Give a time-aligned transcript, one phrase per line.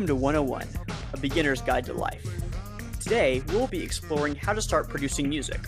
[0.00, 0.66] Welcome to 101,
[1.12, 2.26] a beginner's guide to life.
[3.00, 5.60] Today, we'll be exploring how to start producing music.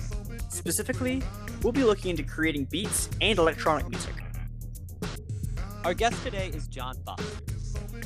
[0.48, 1.22] Specifically,
[1.62, 4.14] we'll be looking into creating beats and electronic music.
[5.84, 7.45] Our guest today is John Foster.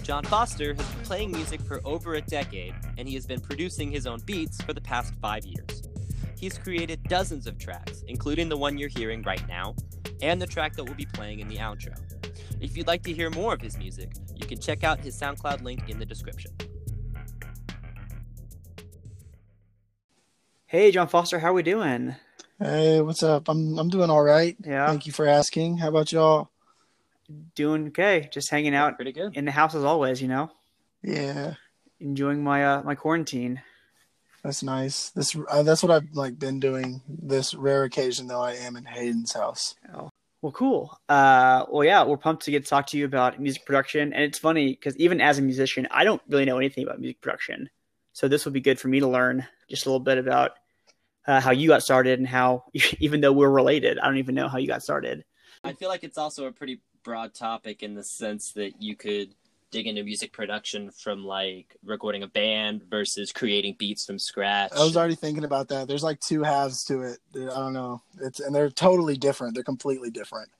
[0.02, 3.92] John Foster has been playing music for over a decade, and he has been producing
[3.92, 5.84] his own beats for the past five years.
[6.36, 9.76] He's created dozens of tracks, including the one you're hearing right now,
[10.20, 11.96] and the track that we'll be playing in the outro.
[12.60, 15.62] If you'd like to hear more of his music, you can check out his SoundCloud
[15.62, 16.52] link in the description.
[20.66, 22.14] Hey, John Foster, how are we doing?
[22.58, 23.48] Hey, what's up?
[23.48, 24.56] I'm I'm doing all right.
[24.64, 24.86] Yeah.
[24.88, 25.78] Thank you for asking.
[25.78, 26.50] How about y'all?
[27.54, 28.28] Doing okay.
[28.32, 29.36] Just hanging out Pretty good.
[29.36, 30.50] in the house as always, you know,
[31.02, 31.54] Yeah,
[32.00, 33.60] enjoying my uh, my quarantine.
[34.42, 35.10] that's nice.
[35.10, 37.02] This uh, that's what I've like been doing.
[37.08, 39.74] This rare occasion though, I am in Hayden's house.
[40.42, 40.98] Well, cool.
[41.08, 44.12] Uh, well, yeah, we're pumped to get to talk to you about music production.
[44.12, 47.20] And it's funny because even as a musician, I don't really know anything about music
[47.20, 47.70] production.
[48.12, 50.52] So this would be good for me to learn just a little bit about
[51.26, 52.64] uh, how you got started and how,
[53.00, 55.24] even though we're related, I don't even know how you got started.
[55.64, 59.34] I feel like it's also a pretty broad topic in the sense that you could
[59.70, 64.72] dig into music production from like recording a band versus creating beats from scratch.
[64.74, 65.88] I was already thinking about that.
[65.88, 67.18] There's like two halves to it.
[67.34, 68.02] I don't know.
[68.20, 69.54] It's and they're totally different.
[69.54, 70.50] They're completely different.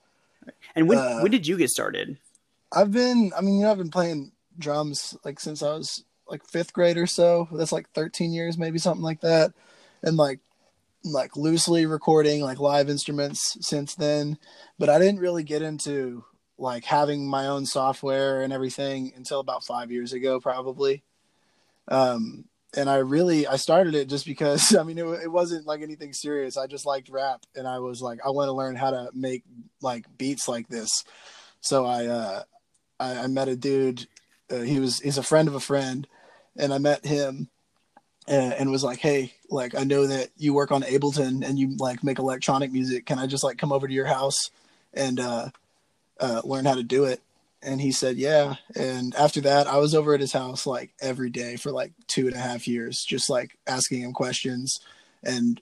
[0.75, 2.19] And when, Uh, when did you get started?
[2.73, 3.33] I've been.
[3.37, 6.97] I mean, you know, I've been playing drums like since I was like fifth grade
[6.97, 7.49] or so.
[7.53, 9.53] That's like 13 years, maybe something like that,
[10.03, 10.41] and like
[11.05, 14.39] like loosely recording like live instruments since then.
[14.79, 16.25] But I didn't really get into
[16.59, 21.03] like having my own software and everything until about five years ago, probably.
[21.89, 22.45] Um,
[22.77, 26.13] and I really I started it just because I mean it, it wasn't like anything
[26.13, 26.57] serious.
[26.57, 29.45] I just liked rap, and I was like I want to learn how to make
[29.81, 31.05] like beats like this.
[31.61, 32.43] So I uh,
[33.01, 34.07] I, I met a dude.
[34.51, 36.07] Uh, he was he's a friend of a friend,
[36.57, 37.49] and I met him,
[38.29, 41.77] and, and was like, hey, like I know that you work on Ableton and you
[41.79, 43.07] like make electronic music.
[43.07, 44.51] Can I just like come over to your house
[44.95, 45.49] and uh,
[46.21, 47.21] uh, learn how to do it?
[47.63, 48.57] And he said, yeah.
[48.77, 52.27] And after that, I was over at his house like every day for like two
[52.27, 54.79] and a half years, just like asking him questions
[55.25, 55.61] and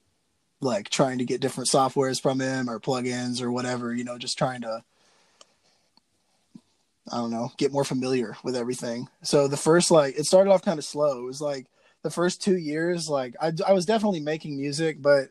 [0.61, 4.39] like trying to get different softwares from him or plugins or whatever, you know, just
[4.39, 4.83] trying to
[7.13, 9.09] I don't know, get more familiar with everything.
[9.23, 11.19] So the first like it started off kind of slow.
[11.19, 11.67] It was like
[12.03, 15.29] the first 2 years like I I was definitely making music, but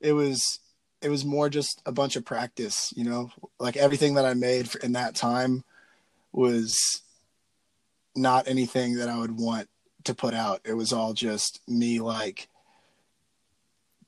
[0.00, 0.58] it was
[1.06, 3.30] it was more just a bunch of practice, you know?
[3.60, 5.62] Like everything that I made in that time
[6.32, 7.00] was
[8.16, 9.68] not anything that I would want
[10.02, 10.62] to put out.
[10.64, 12.48] It was all just me like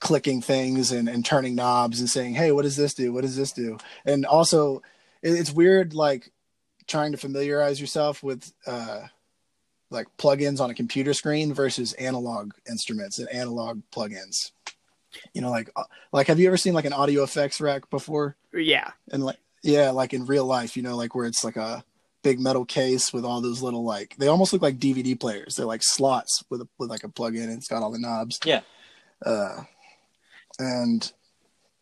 [0.00, 3.12] clicking things and, and turning knobs and saying, Hey, what does this do?
[3.12, 3.78] What does this do?
[4.04, 4.82] And also
[5.22, 6.32] it, it's weird, like
[6.88, 9.03] trying to familiarize yourself with, uh,
[9.91, 14.50] like plugins on a computer screen versus analog instruments and analog plugins.
[15.32, 18.36] You know, like, uh, like, have you ever seen like an audio effects rack before?
[18.52, 18.91] Yeah.
[19.10, 21.82] and like yeah like in real life you know like where it's like a
[22.22, 25.66] big metal case with all those little like they almost look like dvd players they're
[25.66, 28.38] like slots with a, with like a plug in and it's got all the knobs
[28.44, 28.60] Yeah.
[29.26, 29.62] uh
[30.60, 31.12] and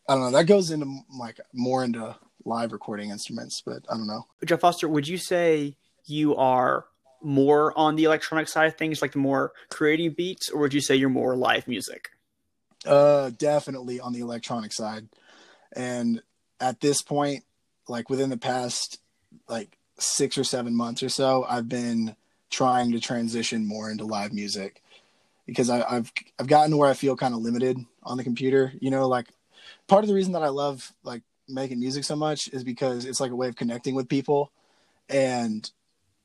[0.09, 2.15] i don't know that goes into like more into
[2.45, 6.85] live recording instruments but i don't know jeff Foster, would you say you are
[7.21, 10.81] more on the electronic side of things, like the more creating beats, or would you
[10.81, 12.09] say you're more live music?
[12.87, 15.07] Uh, definitely on the electronic side.
[15.75, 16.21] And
[16.59, 17.43] at this point,
[17.87, 18.99] like within the past
[19.47, 22.15] like six or seven months or so, I've been
[22.49, 24.81] trying to transition more into live music
[25.45, 28.73] because I, I've I've gotten to where I feel kind of limited on the computer.
[28.79, 29.27] You know, like
[29.87, 33.19] part of the reason that I love like making music so much is because it's
[33.19, 34.51] like a way of connecting with people.
[35.09, 35.69] And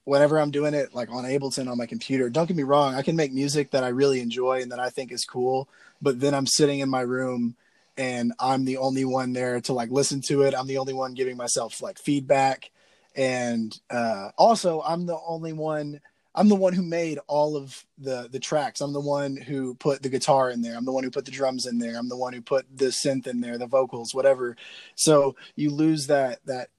[0.04, 3.02] whenever I'm doing it like on Ableton on my computer, don't get me wrong, I
[3.02, 5.68] can make music that I really enjoy and that I think is cool
[6.02, 7.54] but then I'm sitting in my room
[7.96, 10.54] and I'm the only one there to like listen to it.
[10.54, 12.70] I'm the only one giving myself like feedback.
[13.14, 16.00] And uh, also I'm the only one
[16.34, 18.80] I'm the one who made all of the the tracks.
[18.80, 20.76] I'm the one who put the guitar in there.
[20.76, 21.96] I'm the one who put the drums in there.
[21.96, 24.56] I'm the one who put the synth in there, the vocals, whatever.
[24.96, 26.70] So you lose that that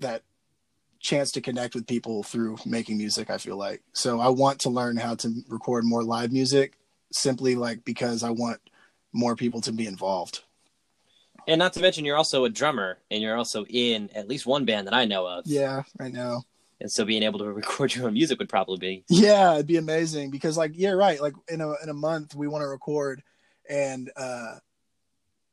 [0.00, 0.22] that
[1.00, 3.82] chance to connect with people through making music, I feel like.
[3.92, 6.74] So I want to learn how to record more live music
[7.12, 8.60] simply like because I want
[9.12, 10.44] more people to be involved.
[11.48, 14.66] And not to mention, you're also a drummer, and you're also in at least one
[14.66, 15.46] band that I know of.
[15.46, 16.42] Yeah, I know.
[16.80, 19.04] And so being able to record your own music would probably be.
[19.08, 21.20] Yeah, it'd be amazing because like yeah, right.
[21.20, 23.22] Like in a in a month we want to record
[23.68, 24.56] and uh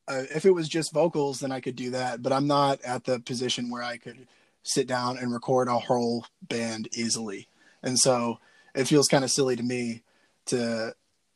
[0.09, 2.21] uh, if it was just vocals, then I could do that.
[2.21, 4.27] But I'm not at the position where I could
[4.67, 7.47] sit down and record a whole band easily.
[7.83, 8.39] And so
[8.75, 10.03] it feels kind of silly to me
[10.47, 10.93] to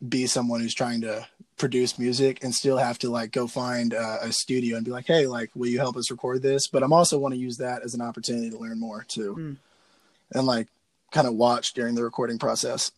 [0.07, 1.25] be someone who's trying to
[1.57, 5.05] produce music and still have to like go find a, a studio and be like,
[5.05, 6.67] hey, like, will you help us record this?
[6.67, 9.57] But I'm also want to use that as an opportunity to learn more too, Mm.
[10.33, 10.67] and like
[11.11, 12.91] kind of watch during the recording process.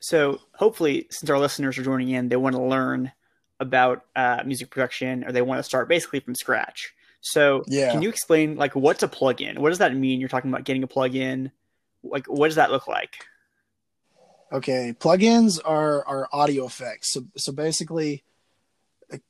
[0.00, 3.12] So hopefully, since our listeners are joining in, they want to learn
[3.60, 6.92] about uh, music production or they want to start basically from scratch.
[7.32, 7.90] So Yeah.
[7.90, 9.58] can you explain like what's a plugin?
[9.58, 10.20] What does that mean?
[10.20, 11.50] You're talking about getting a plugin.
[12.02, 13.26] Like what does that look like?
[14.50, 17.12] Okay, plugins are are audio effects.
[17.12, 18.24] So so basically,
[19.10, 19.20] like,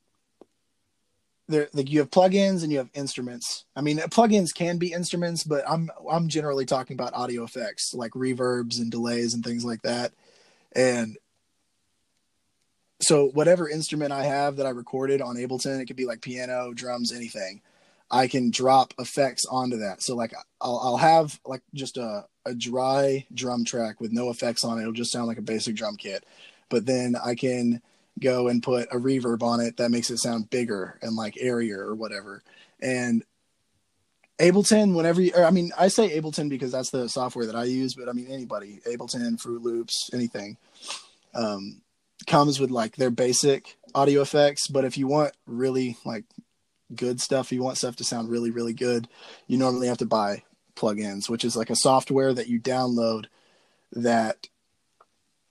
[1.49, 3.65] there like you have plugins and you have instruments.
[3.75, 8.11] I mean, plugins can be instruments, but I'm I'm generally talking about audio effects like
[8.11, 10.13] reverbs and delays and things like that.
[10.73, 11.17] And
[13.01, 16.73] so whatever instrument I have that I recorded on Ableton, it could be like piano,
[16.73, 17.61] drums, anything.
[18.11, 20.01] I can drop effects onto that.
[20.01, 24.63] So like I'll I'll have like just a a dry drum track with no effects
[24.63, 24.81] on it.
[24.81, 26.25] It'll just sound like a basic drum kit.
[26.69, 27.81] But then I can
[28.19, 31.81] go and put a reverb on it that makes it sound bigger and like airier
[31.81, 32.43] or whatever.
[32.81, 33.23] And
[34.39, 37.65] Ableton, whenever you, or I mean, I say Ableton because that's the software that I
[37.65, 40.57] use, but I mean, anybody, Ableton, Fruit Loops, anything,
[41.35, 41.81] um,
[42.25, 44.67] comes with like their basic audio effects.
[44.67, 46.23] But if you want really like
[46.95, 49.07] good stuff, if you want stuff to sound really, really good,
[49.47, 50.43] you normally have to buy
[50.75, 53.25] plugins, which is like a software that you download
[53.93, 54.47] that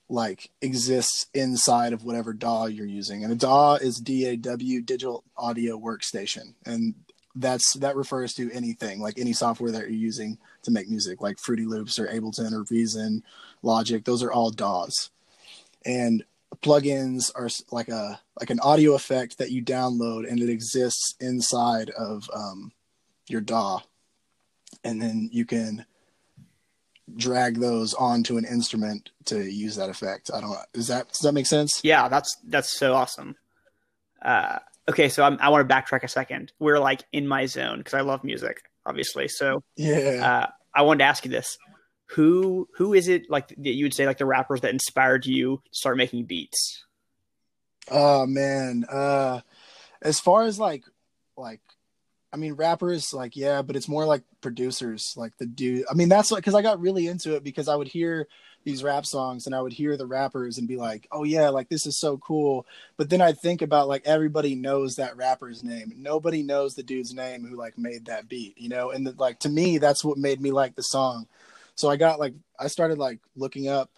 [0.09, 3.23] like exists inside of whatever DAW you're using.
[3.23, 6.55] And a DAW is DAW digital audio workstation.
[6.65, 6.95] And
[7.35, 11.39] that's that refers to anything, like any software that you're using to make music, like
[11.39, 13.23] Fruity Loops or Ableton or Reason,
[13.61, 15.11] Logic, those are all DAWs.
[15.85, 16.23] And
[16.57, 21.89] plugins are like a like an audio effect that you download and it exists inside
[21.91, 22.71] of um,
[23.27, 23.79] your DAW
[24.83, 25.85] and then you can
[27.15, 30.29] drag those onto an instrument to use that effect.
[30.33, 30.57] I don't.
[30.73, 31.81] Is that does that make sense?
[31.83, 33.35] Yeah, that's that's so awesome.
[34.21, 36.51] Uh, okay, so I'm, I want to backtrack a second.
[36.59, 39.27] We're like in my zone because I love music, obviously.
[39.27, 40.43] So Yeah.
[40.45, 41.57] uh, I wanted to ask you this:
[42.11, 45.61] who who is it like that you would say like the rappers that inspired you
[45.71, 46.85] to start making beats?
[47.89, 48.85] Oh man.
[48.89, 49.41] Uh
[50.01, 50.83] as far as like
[51.37, 51.61] like
[52.33, 55.85] I mean rappers like yeah, but it's more like producers like the dude.
[55.89, 58.27] I mean that's what cuz I got really into it because I would hear
[58.63, 61.69] these rap songs and I would hear the rappers and be like, "Oh yeah, like
[61.69, 62.65] this is so cool."
[62.97, 65.93] But then I'd think about like everybody knows that rapper's name.
[65.95, 68.91] Nobody knows the dude's name who like made that beat, you know?
[68.91, 71.27] And the, like to me that's what made me like the song.
[71.79, 73.89] So I got like I started like looking up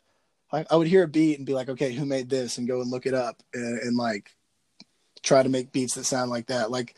[0.52, 2.58] I, I would hear a beat and be like, okay, who made this?
[2.58, 4.36] And go and look it up and, and like
[5.24, 6.70] try to make beats that sound like that.
[6.70, 6.96] Like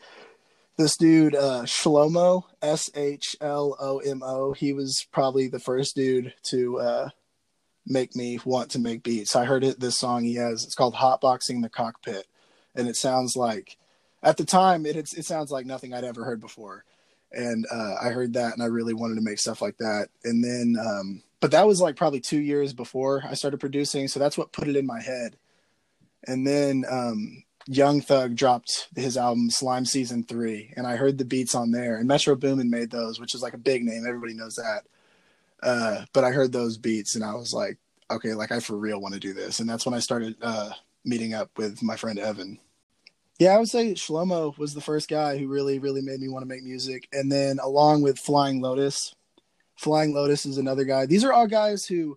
[0.76, 5.94] this dude, uh, Shlomo, S H L O M O, he was probably the first
[5.94, 7.08] dude to uh,
[7.86, 9.36] make me want to make beats.
[9.36, 12.26] I heard it, this song he has, it's called Hotboxing the Cockpit.
[12.74, 13.78] And it sounds like,
[14.22, 16.84] at the time, it, it sounds like nothing I'd ever heard before.
[17.34, 20.08] And uh, I heard that and I really wanted to make stuff like that.
[20.24, 24.08] And then, um, but that was like probably two years before I started producing.
[24.08, 25.36] So that's what put it in my head.
[26.26, 30.74] And then um, Young Thug dropped his album Slime Season 3.
[30.76, 31.96] And I heard the beats on there.
[31.96, 34.04] And Metro Boomin made those, which is like a big name.
[34.06, 34.84] Everybody knows that.
[35.62, 37.78] Uh, but I heard those beats and I was like,
[38.10, 39.60] okay, like I for real want to do this.
[39.60, 40.70] And that's when I started uh,
[41.04, 42.58] meeting up with my friend Evan.
[43.38, 46.42] Yeah, I would say Shlomo was the first guy who really, really made me want
[46.42, 47.08] to make music.
[47.12, 49.14] And then along with Flying Lotus,
[49.76, 51.06] Flying Lotus is another guy.
[51.06, 52.16] These are all guys who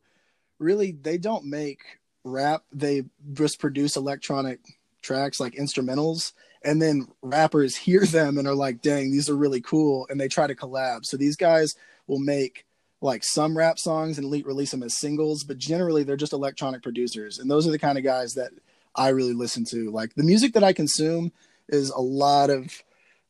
[0.60, 1.80] really they don't make
[2.24, 2.64] rap.
[2.72, 4.60] They just produce electronic
[5.02, 6.34] tracks like instrumentals.
[6.64, 10.06] And then rappers hear them and are like, dang, these are really cool.
[10.10, 11.04] And they try to collab.
[11.04, 12.66] So these guys will make
[13.02, 17.38] like some rap songs and release them as singles, but generally they're just electronic producers.
[17.40, 18.52] And those are the kind of guys that
[18.98, 19.92] I really listen to.
[19.92, 21.32] Like the music that I consume
[21.70, 22.84] is a lot of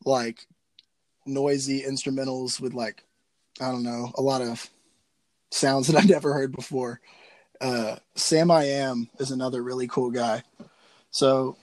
[0.06, 0.48] like
[1.26, 3.04] noisy instrumentals with like
[3.60, 4.70] I don't know, a lot of
[5.52, 7.02] sounds that I've never heard before.
[7.60, 10.44] Uh, Samiyam is another really cool guy.
[11.10, 11.58] So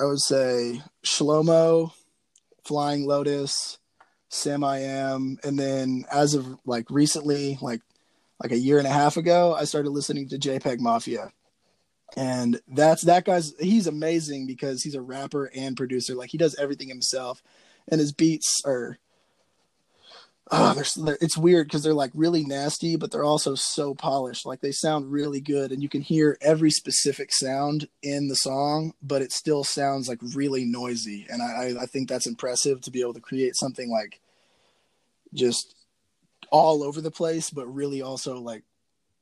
[0.00, 1.92] I would say Shlomo,
[2.64, 3.78] Flying Lotus,
[4.30, 7.82] Samiyam, and then as of like recently, like
[8.42, 11.30] like a year and a half ago, I started listening to JPEG Mafia.
[12.16, 16.14] And that's that guy's he's amazing because he's a rapper and producer.
[16.14, 17.42] Like he does everything himself.
[17.88, 18.98] And his beats are
[20.50, 24.46] oh, they're, they're, it's weird because they're like really nasty, but they're also so polished.
[24.46, 28.92] Like they sound really good, and you can hear every specific sound in the song,
[29.02, 31.26] but it still sounds like really noisy.
[31.28, 34.20] And I, I think that's impressive to be able to create something like
[35.32, 35.74] just
[36.50, 38.64] all over the place, but really also like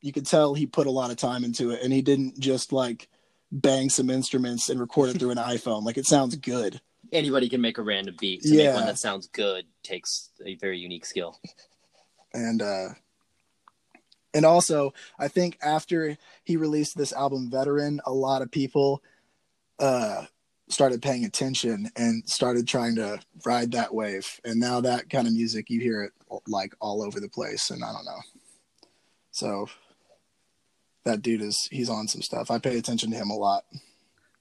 [0.01, 2.73] you could tell he put a lot of time into it and he didn't just
[2.73, 3.09] like
[3.51, 5.85] bang some instruments and record it through an iPhone.
[5.85, 6.81] Like it sounds good.
[7.13, 8.43] Anybody can make a random beat.
[8.43, 8.67] To Yeah.
[8.67, 11.41] make one that sounds good takes a very unique skill.
[12.35, 12.89] And uh
[14.35, 19.03] and also I think after he released this album Veteran, a lot of people
[19.79, 20.27] uh
[20.69, 24.39] started paying attention and started trying to ride that wave.
[24.45, 26.13] And now that kind of music you hear it
[26.47, 28.21] like all over the place and I don't know.
[29.31, 29.69] So
[31.09, 32.51] that dude is he's on some stuff.
[32.51, 33.65] I pay attention to him a lot.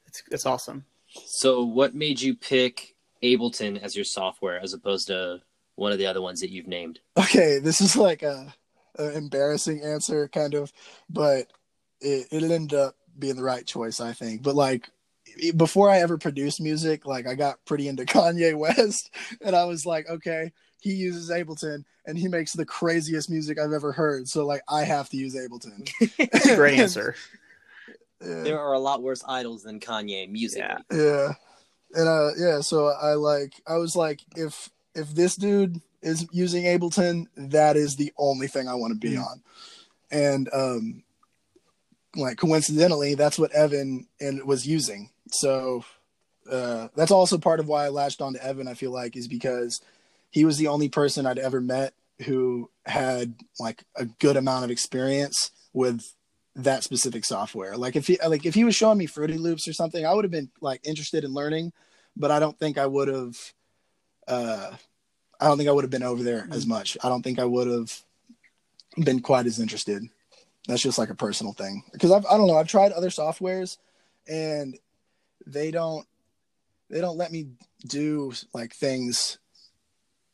[0.05, 0.85] It's it's awesome.
[1.25, 5.41] So, what made you pick Ableton as your software as opposed to
[5.75, 6.99] one of the other ones that you've named?
[7.17, 8.53] Okay, this is like a,
[8.97, 10.71] a embarrassing answer, kind of,
[11.09, 11.47] but
[12.01, 14.43] it it ended up being the right choice, I think.
[14.43, 14.89] But like
[15.55, 19.85] before I ever produced music, like I got pretty into Kanye West, and I was
[19.85, 20.51] like, okay,
[20.87, 24.27] he uses Ableton, and he makes the craziest music I've ever heard.
[24.27, 25.89] So like, I have to use Ableton.
[25.99, 27.15] It's a great answer.
[28.21, 28.43] Yeah.
[28.43, 30.59] There are a lot worse idols than Kanye music.
[30.59, 30.79] Yeah.
[30.91, 31.33] Yeah.
[31.93, 36.63] And uh yeah, so I like I was like if if this dude is using
[36.65, 39.25] Ableton, that is the only thing I want to be Mm.
[39.25, 39.43] on.
[40.11, 41.03] And um
[42.15, 45.11] like coincidentally, that's what Evan and was using.
[45.31, 45.85] So
[46.51, 49.27] uh that's also part of why I latched on to Evan, I feel like, is
[49.27, 49.79] because
[50.37, 54.69] he was the only person I'd ever met who had like a good amount of
[54.69, 56.13] experience with
[56.57, 57.75] that specific software.
[57.75, 60.25] Like if he like if he was showing me Fruity Loops or something, I would
[60.25, 61.73] have been like interested in learning,
[62.15, 63.35] but I don't think I would have
[64.27, 64.73] uh
[65.39, 66.99] I don't think I would have been over there as much.
[67.03, 68.03] I don't think I would have
[69.03, 70.03] been quite as interested.
[70.67, 71.81] That's just like a personal thing.
[71.93, 73.79] Because I've I don't know, I've tried other softwares
[74.27, 74.77] and
[75.47, 76.05] they don't
[76.91, 77.47] they don't let me
[77.87, 79.39] do like things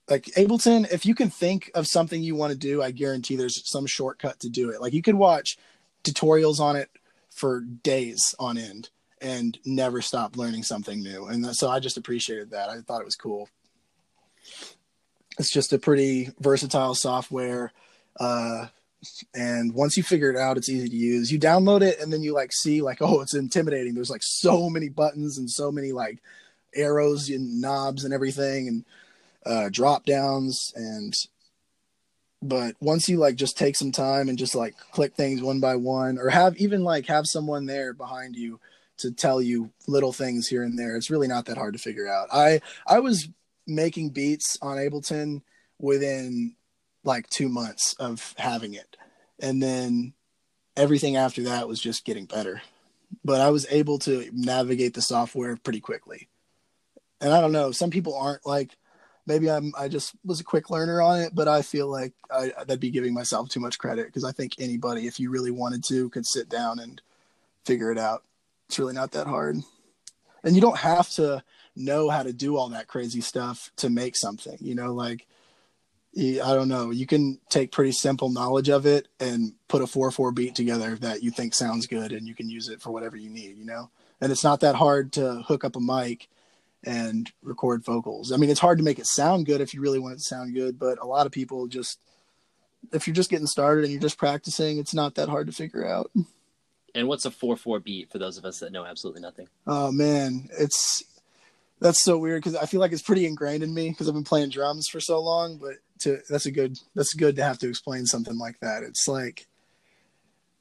[0.09, 3.69] like Ableton, if you can think of something you want to do, I guarantee there's
[3.69, 4.81] some shortcut to do it.
[4.81, 5.57] Like you could watch
[6.03, 6.89] tutorials on it
[7.29, 8.89] for days on end
[9.21, 11.25] and never stop learning something new.
[11.25, 12.69] And so I just appreciated that.
[12.69, 13.47] I thought it was cool.
[15.39, 17.71] It's just a pretty versatile software.
[18.19, 18.67] Uh,
[19.33, 21.31] and once you figure it out, it's easy to use.
[21.31, 23.95] You download it and then you like see like, oh, it's intimidating.
[23.95, 26.19] There's like so many buttons and so many like
[26.75, 28.85] arrows and knobs and everything and
[29.45, 31.13] uh, drop downs and
[32.43, 35.75] but once you like just take some time and just like click things one by
[35.75, 38.59] one or have even like have someone there behind you
[38.97, 42.07] to tell you little things here and there it's really not that hard to figure
[42.07, 42.27] out.
[42.31, 43.29] I i was
[43.65, 45.41] making beats on ableton
[45.79, 46.55] within
[47.05, 48.97] like two months of having it.
[49.39, 50.13] And then
[50.75, 52.61] everything after that was just getting better.
[53.23, 56.27] But i was able to navigate the software pretty quickly.
[57.21, 58.75] And i don't know some people aren't like
[59.25, 62.51] maybe I'm I just was a quick learner on it, but I feel like I,
[62.57, 65.83] that'd be giving myself too much credit because I think anybody, if you really wanted
[65.85, 67.01] to, could sit down and
[67.65, 68.23] figure it out.
[68.67, 69.57] It's really not that hard,
[70.43, 71.43] and you don't have to
[71.75, 74.57] know how to do all that crazy stuff to make something.
[74.59, 75.27] You know, like
[76.17, 80.11] I don't know, you can take pretty simple knowledge of it and put a four
[80.11, 83.17] four beat together that you think sounds good, and you can use it for whatever
[83.17, 83.57] you need.
[83.57, 83.89] You know,
[84.21, 86.29] and it's not that hard to hook up a mic
[86.83, 88.31] and record vocals.
[88.31, 90.23] I mean, it's hard to make it sound good if you really want it to
[90.23, 91.99] sound good, but a lot of people just,
[92.91, 95.87] if you're just getting started and you're just practicing, it's not that hard to figure
[95.87, 96.11] out.
[96.95, 99.47] And what's a 4 4 beat for those of us that know absolutely nothing?
[99.65, 101.03] Oh man, it's
[101.79, 104.23] that's so weird because I feel like it's pretty ingrained in me because I've been
[104.23, 105.57] playing drums for so long.
[105.57, 108.83] But to that's a good that's good to have to explain something like that.
[108.83, 109.47] It's like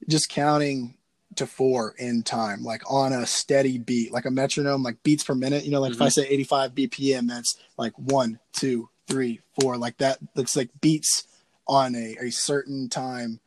[0.09, 0.95] just counting
[1.37, 5.35] to four in time, like on a steady beat, like a metronome, like beats per
[5.35, 5.63] minute.
[5.65, 9.97] You know, like if I say 85 BPM, that's like one, two, three, four, like
[9.97, 10.17] that.
[10.35, 11.27] Looks like beats
[11.67, 13.39] on a, a certain time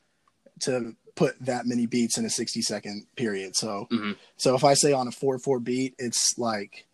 [0.61, 3.57] to put that many beats in a 60 second period.
[3.57, 4.17] So, Mhm.
[4.37, 6.87] so if I say on a four, four beat, it's like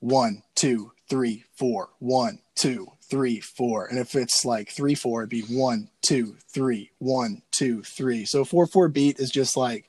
[0.00, 3.86] one, two, three, four, one, two, three, four.
[3.86, 8.24] And if it's like three, four, it'd be one, two, three, one, two, three.
[8.24, 9.88] So a four, four beat is just like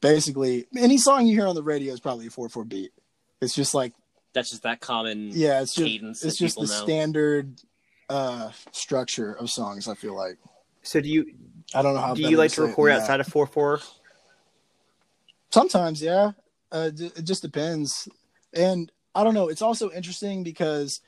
[0.00, 2.92] basically any song you hear on the radio is probably a four, four beat.
[3.40, 3.92] It's just like,
[4.34, 6.66] That's just that common yeah, it's just, cadence it's that just the know.
[6.84, 7.60] standard
[8.08, 9.88] uh structure of songs.
[9.88, 10.36] I feel like
[10.82, 11.32] So do you
[11.74, 12.14] I don't know how.
[12.14, 13.02] do you like to record than that.
[13.04, 13.80] outside of four four?
[15.50, 16.32] Sometimes, yeah.
[16.70, 18.08] Uh, d- it just depends,
[18.54, 19.48] and I don't know.
[19.48, 21.00] It's also interesting because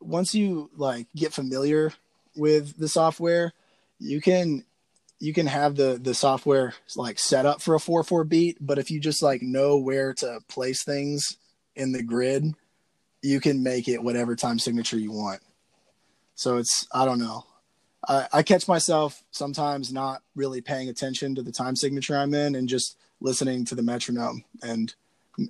[0.00, 1.92] once you like get familiar
[2.36, 3.52] with the software,
[3.98, 4.64] you can
[5.18, 8.56] you can have the the software like set up for a four four beat.
[8.60, 11.36] But if you just like know where to place things
[11.76, 12.54] in the grid,
[13.22, 15.40] you can make it whatever time signature you want.
[16.34, 17.44] So it's I don't know.
[18.08, 22.54] I, I catch myself sometimes not really paying attention to the time signature I'm in
[22.54, 24.44] and just listening to the metronome.
[24.62, 24.94] And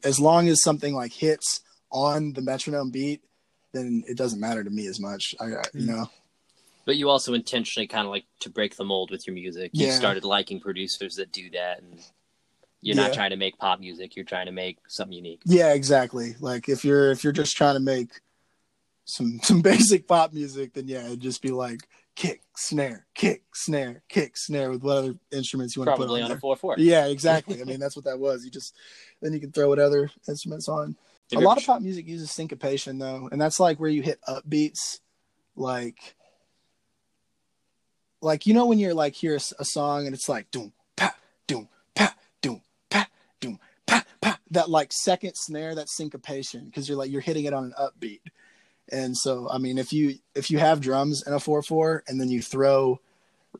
[0.02, 1.60] as long as something like hits
[1.92, 3.22] on the metronome beat,
[3.72, 5.34] then it doesn't matter to me as much.
[5.40, 5.86] I, I you Hmm.
[5.86, 6.10] know,
[6.86, 9.70] But you also intentionally kind of like to break the mold with your music.
[9.74, 9.92] You Yeah.
[9.92, 12.00] started liking producers that do that, and
[12.80, 13.02] you're Yeah.
[13.02, 14.16] not trying to make pop music.
[14.16, 15.42] You're trying to make something unique.
[15.44, 16.34] yeah, exactly.
[16.40, 18.20] Like if you're if you're just trying to make
[19.04, 21.80] some some basic pop music, then yeah, it'd just be like
[22.16, 26.22] kick, snare, kick, snare, kick, snare with what other instruments you want to put Probably
[26.22, 26.74] on on a four four.
[26.78, 27.60] Yeah, exactly.
[27.60, 28.44] I mean, that's what that was.
[28.44, 28.74] You just
[29.22, 30.96] then you can throw what other instruments on.
[31.32, 35.00] A lot of pop music uses syncopation though, and that's like where you hit upbeats,
[35.56, 36.16] like,
[38.20, 41.14] like you know when you're like hear a song and it's like doom pa
[41.46, 42.60] doom pa doom
[42.90, 43.06] pa
[43.40, 47.54] doom pa pa that like second snare that syncopation because you're like you're hitting it
[47.54, 48.20] on an upbeat,
[48.90, 52.20] and so I mean if you if you have drums in a four four and
[52.20, 53.00] then you throw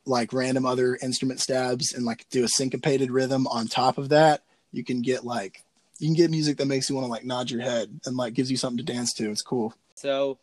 [0.07, 4.43] like random other instrument stabs and like do a syncopated rhythm on top of that,
[4.73, 5.65] you can get like
[6.01, 8.35] you can get music that makes you want to like nod your head and like
[8.35, 9.31] gives you something to dance to.
[9.31, 9.75] It's cool.
[9.95, 10.39] So,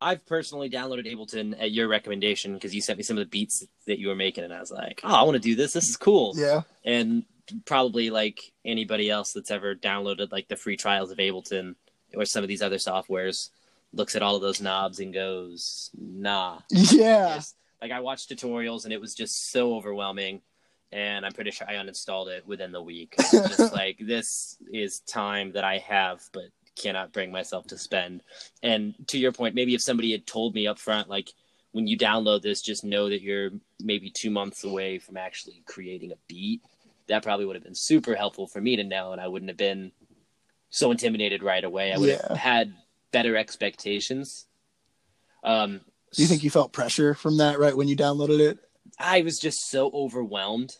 [0.00, 3.66] I've personally downloaded Ableton at your recommendation because you sent me some of the beats
[3.86, 5.72] that you were making, and I was like, "Oh, I want to do this.
[5.72, 6.62] This is cool." Yeah.
[6.84, 7.24] And
[7.64, 11.74] probably like anybody else that's ever downloaded like the free trials of Ableton
[12.14, 13.50] or some of these other softwares,
[13.92, 17.34] looks at all of those knobs and goes, "Nah." Yeah.
[17.34, 17.54] Yes.
[17.80, 20.42] Like I watched tutorials and it was just so overwhelming.
[20.94, 23.16] And I'm pretty sure I uninstalled it within the week.
[23.48, 26.44] just like this is time that I have, but
[26.76, 28.22] cannot bring myself to spend.
[28.62, 31.32] And to your point, maybe if somebody had told me up front, like
[31.72, 36.12] when you download this, just know that you're maybe two months away from actually creating
[36.12, 36.62] a beat.
[37.08, 39.56] That probably would have been super helpful for me to know, and I wouldn't have
[39.58, 39.90] been
[40.70, 41.92] so intimidated right away.
[41.92, 42.22] I would Yeah.
[42.28, 42.72] have had
[43.10, 44.46] better expectations.
[45.42, 45.80] Um,
[46.12, 48.58] Do you think you felt pressure from that right when you downloaded it?
[48.98, 50.76] I was just so overwhelmed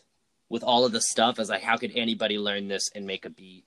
[0.49, 1.35] with all of the stuff.
[1.37, 3.65] I was like, how could anybody learn this and make a beat?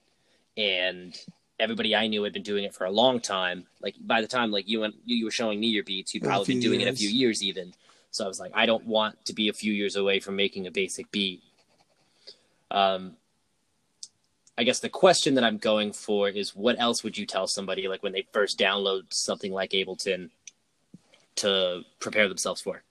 [0.56, 1.16] And
[1.58, 3.66] everybody I knew had been doing it for a long time.
[3.80, 6.24] Like by the time like you and you, you were showing me your beats, you'd
[6.24, 7.74] probably been doing it a few years even.
[8.10, 10.66] So I was like, I don't want to be a few years away from making
[10.66, 11.42] a basic beat.
[12.70, 13.16] Um,
[14.56, 17.86] I guess the question that I'm going for is, what else would you tell somebody
[17.86, 20.30] like when they first download something like Ableton
[21.36, 22.82] to prepare themselves for?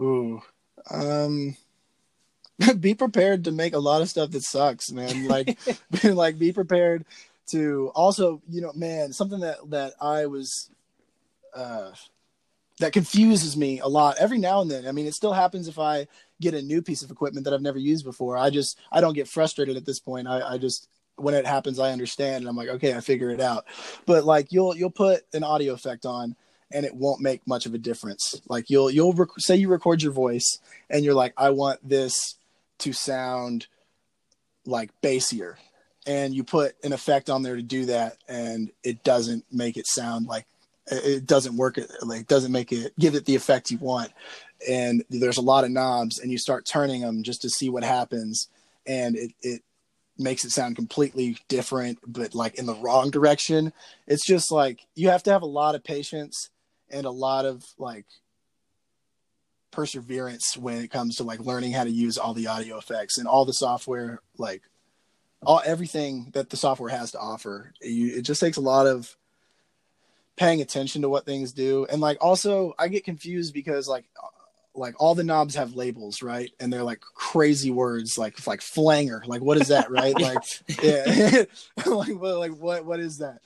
[0.00, 0.42] Ooh.
[0.90, 1.56] Um
[2.80, 5.28] be prepared to make a lot of stuff that sucks, man.
[5.28, 5.58] Like
[6.04, 7.04] like be prepared
[7.50, 10.70] to also, you know, man, something that that I was
[11.54, 11.90] uh
[12.78, 14.86] that confuses me a lot every now and then.
[14.86, 16.06] I mean, it still happens if I
[16.40, 18.36] get a new piece of equipment that I've never used before.
[18.36, 20.26] I just I don't get frustrated at this point.
[20.26, 23.40] I, I just when it happens, I understand and I'm like, okay, I figure it
[23.40, 23.66] out.
[24.06, 26.36] But like you'll you'll put an audio effect on
[26.70, 28.40] and it won't make much of a difference.
[28.48, 30.58] Like you'll you'll rec- say you record your voice
[30.90, 32.36] and you're like, I want this
[32.82, 33.66] to sound
[34.66, 35.56] like bassier,
[36.06, 39.86] and you put an effect on there to do that, and it doesn't make it
[39.86, 40.46] sound like
[40.86, 41.78] it doesn't work.
[41.78, 44.12] It like doesn't make it give it the effect you want.
[44.68, 47.84] And there's a lot of knobs, and you start turning them just to see what
[47.84, 48.48] happens,
[48.86, 49.62] and it it
[50.18, 53.72] makes it sound completely different, but like in the wrong direction.
[54.06, 56.50] It's just like you have to have a lot of patience
[56.90, 58.06] and a lot of like
[59.72, 63.26] perseverance when it comes to like learning how to use all the audio effects and
[63.26, 64.62] all the software like
[65.44, 67.72] all everything that the software has to offer.
[67.80, 69.16] You, it just takes a lot of
[70.36, 71.86] paying attention to what things do.
[71.90, 74.04] And like also i get confused because like
[74.74, 76.50] like all the knobs have labels right?
[76.60, 80.14] And they're like crazy words like like flanger like what is that right?
[80.20, 80.38] Like
[80.82, 81.44] yeah.
[81.86, 83.40] Like, what, like what what is that?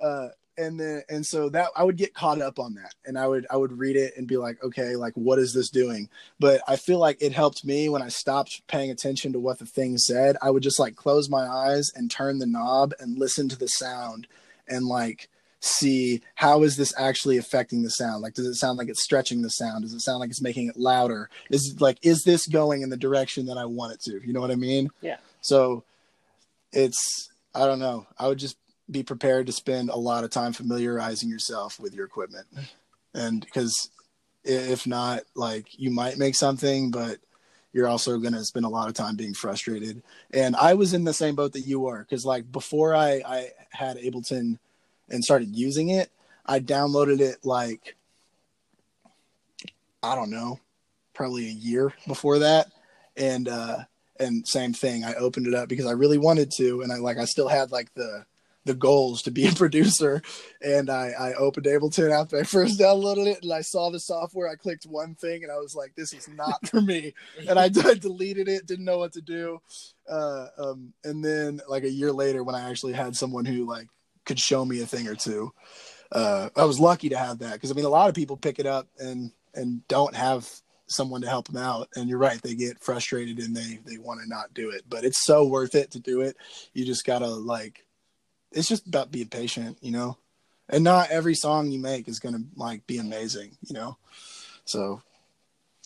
[0.00, 3.26] Uh and then and so that i would get caught up on that and i
[3.26, 6.08] would i would read it and be like okay like what is this doing?
[6.38, 9.66] But i feel like it helped me when i stopped paying attention to what the
[9.66, 10.36] thing said.
[10.42, 13.68] I would just like close my eyes and turn the knob and listen to the
[13.68, 14.26] sound
[14.66, 15.28] and like
[15.60, 18.22] see how is this actually affecting the sound?
[18.22, 19.82] Like does it sound like it's stretching the sound?
[19.82, 21.30] Does it sound like it's making it louder?
[21.50, 24.26] Is it like is this going in the direction that i want it to?
[24.26, 24.90] You know what i mean?
[25.00, 25.16] Yeah.
[25.40, 25.84] so
[26.72, 28.06] it's i don't know.
[28.18, 28.56] I would just
[28.90, 32.46] be prepared to spend a lot of time familiarizing yourself with your equipment.
[33.14, 33.90] And because
[34.44, 37.18] if not like you might make something but
[37.72, 40.02] you're also going to spend a lot of time being frustrated.
[40.32, 43.50] And i was in the same boat that you were because like before i i
[43.70, 44.58] had ableton
[45.10, 46.10] and started using it
[46.46, 47.96] i downloaded it like
[50.02, 50.60] i don't know
[51.14, 52.68] probably a year before that.
[53.16, 53.78] And uh
[54.20, 57.18] and same thing i opened it up because i really wanted to and i like
[57.18, 58.24] i still had like the
[58.68, 60.22] the goals to be a producer.
[60.62, 64.48] And I, I opened Ableton after I first downloaded it and I saw the software.
[64.48, 67.14] I clicked one thing and I was like, this is not for me.
[67.48, 69.60] And I, I deleted it, didn't know what to do.
[70.08, 73.88] Uh, um, and then like a year later, when I actually had someone who like
[74.24, 75.52] could show me a thing or two,
[76.12, 78.58] uh, I was lucky to have that because I mean, a lot of people pick
[78.58, 80.48] it up and and don't have
[80.86, 84.20] someone to help them out and you're right they get frustrated and they they want
[84.20, 86.34] to not do it but it's so worth it to do it
[86.72, 87.84] you just gotta like
[88.52, 90.16] it's just about being patient you know?
[90.68, 93.96] And not every song you make is gonna like be amazing you know?
[94.64, 95.02] So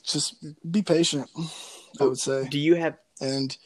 [0.05, 1.29] just be patient
[2.01, 2.49] i would say.
[2.49, 3.57] Do you have and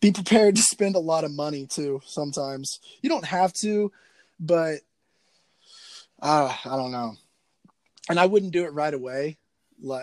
[0.00, 2.80] be prepared to spend a lot of money too sometimes.
[3.00, 3.92] You don't have to
[4.40, 4.80] but
[6.20, 7.14] uh, i don't know.
[8.08, 9.38] And i wouldn't do it right away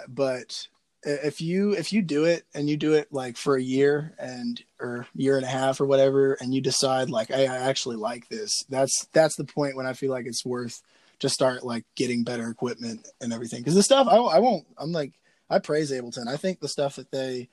[0.07, 0.67] but
[1.03, 4.63] if you if you do it and you do it like for a year and
[4.79, 8.29] or year and a half or whatever and you decide like hey, i actually like
[8.29, 10.81] this that's that's the point when i feel like it's worth
[11.21, 13.61] to start like getting better equipment and everything.
[13.61, 15.13] Because the stuff I, I won't i'm like
[15.49, 16.27] i praise ableton.
[16.27, 17.49] I think the stuff that they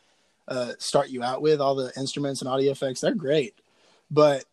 [0.48, 3.54] uh, start you out with all the instruments and audio effects they're great.
[4.10, 4.44] But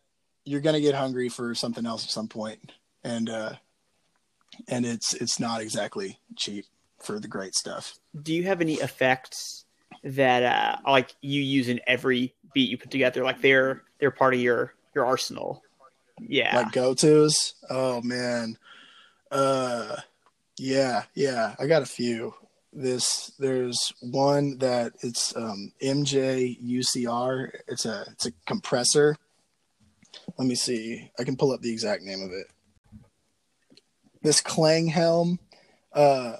[0.44, 3.52] you're gonna get hungry for something else at some point and uh
[4.68, 6.66] and it's it's not exactly cheap
[6.98, 7.98] for the great stuff.
[8.20, 9.64] Do you have any effects
[10.04, 13.22] that uh, like you use in every beat you put together?
[13.24, 15.62] Like they're they're part of your your arsenal.
[16.20, 17.54] Yeah, like go tos.
[17.68, 18.56] Oh man,
[19.30, 19.96] uh,
[20.58, 21.54] yeah, yeah.
[21.58, 22.34] I got a few.
[22.72, 27.50] This there's one that it's um, MJ UCR.
[27.68, 29.16] It's a it's a compressor.
[30.38, 31.10] Let me see.
[31.18, 32.46] I can pull up the exact name of it.
[34.22, 35.38] This Klanghelm
[35.92, 36.36] uh,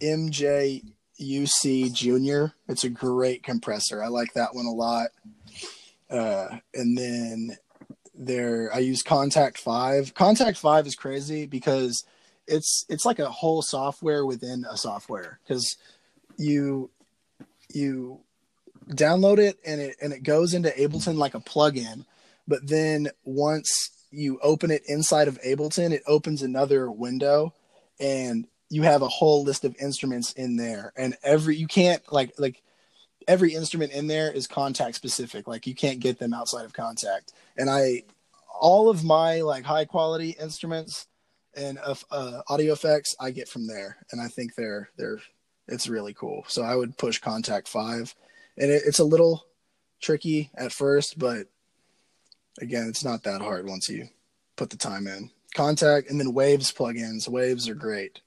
[0.00, 2.52] MJUC Junior.
[2.68, 4.02] It's a great compressor.
[4.02, 5.08] I like that one a lot.
[6.10, 7.56] Uh, and then
[8.14, 10.14] there, I use Kontakt Five.
[10.14, 12.04] Kontakt Five is crazy because
[12.46, 15.76] it's it's like a whole software within a software because
[16.36, 16.90] you
[17.72, 18.20] you
[18.88, 22.04] download it and it and it goes into Ableton like a plugin,
[22.46, 27.54] but then once you open it inside of Ableton, it opens another window
[27.98, 30.92] and you have a whole list of instruments in there.
[30.96, 32.60] And every you can't like like
[33.28, 35.46] every instrument in there is Kontakt specific.
[35.46, 37.32] Like you can't get them outside of Kontakt.
[37.56, 38.02] And i
[38.60, 41.06] all of my like high quality instruments
[41.56, 41.78] and
[42.10, 43.96] uh, audio effects i get from there.
[44.10, 45.20] And i think they're they're
[45.68, 46.44] it's really cool.
[46.48, 48.12] So i would push Kontakt 5
[48.58, 49.46] and it, it's a little
[50.02, 51.46] tricky at first but
[52.60, 54.08] again it's not that hard once you
[54.56, 55.30] put the time in.
[55.54, 57.28] Kontakt and then waves plugins.
[57.28, 58.20] Waves are great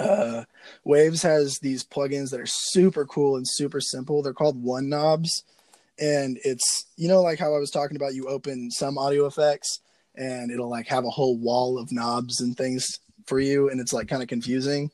[0.00, 0.44] uh,
[0.84, 4.22] Waves has these plugins that are super cool and super simple.
[4.22, 5.44] They're called one knobs.
[5.98, 9.80] And it's, you know, like how I was talking about, you open some audio effects
[10.14, 13.68] and it'll like have a whole wall of knobs and things for you.
[13.68, 14.90] And it's like kind of confusing.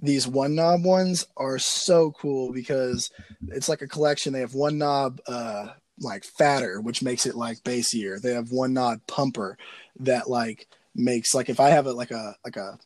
[0.00, 3.10] These one knob ones are so cool because
[3.48, 4.32] it's like a collection.
[4.32, 5.68] They have one knob, uh,
[6.00, 8.20] like fatter, which makes it like bassier.
[8.20, 9.56] They have one knob pumper
[10.00, 12.78] that like makes like if I have it like a like a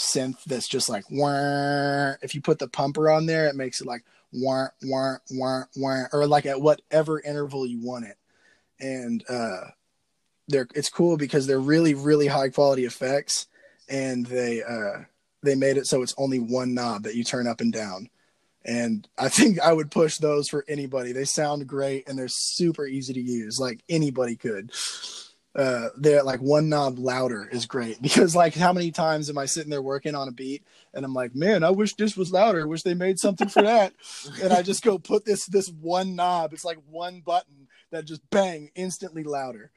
[0.00, 1.04] synth that's just like.
[1.10, 6.04] If you put the pumper on there, it makes it like wah wah wah wah,
[6.12, 8.16] or like at whatever interval you want it.
[8.80, 9.70] And uh,
[10.48, 13.46] they're it's cool because they're really really high quality effects,
[13.88, 15.04] and they uh,
[15.42, 18.08] they made it so it's only one knob that you turn up and down.
[18.64, 21.12] And I think I would push those for anybody.
[21.12, 23.58] They sound great and they're super easy to use.
[23.58, 24.70] Like anybody could
[25.56, 28.00] uh they're like one knob louder is great.
[28.02, 30.62] Because like how many times am i sitting there working on a beat
[30.94, 32.62] and i'm like man i wish this was louder.
[32.62, 33.92] I wish they made something for that.
[34.42, 38.28] And i just go put this this one knob it's like one button that just
[38.30, 39.70] bang instantly louder.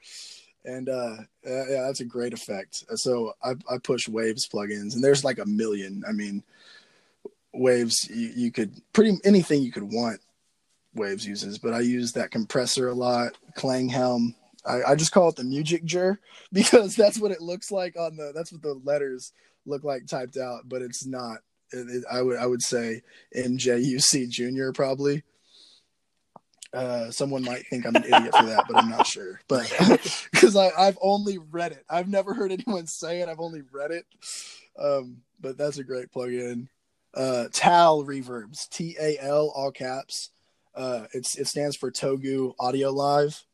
[0.64, 2.84] And uh yeah that's a great effect.
[2.94, 6.04] So i, I push waves plugins and there's like a million.
[6.08, 6.44] I mean
[7.54, 10.20] waves you, you could pretty anything you could want
[10.94, 14.34] waves uses but i use that compressor a lot Klanghelm
[14.66, 16.18] I, I just call it the Mujik-Ger
[16.52, 19.32] because that's what it looks like on the that's what the letters
[19.66, 21.38] look like typed out, but it's not.
[21.72, 23.02] It, it, I would I would say
[23.36, 25.22] MJUC Junior probably.
[26.72, 29.40] Uh, someone might think I'm an idiot for that, but I'm not sure.
[29.46, 29.72] But
[30.32, 33.28] because I've only read it, I've never heard anyone say it.
[33.28, 34.04] I've only read it.
[34.76, 36.66] Um, but that's a great plugin.
[37.14, 40.30] Uh, TAL reverbs, T A L, all caps.
[40.74, 43.44] Uh, it's it stands for Togu Audio Live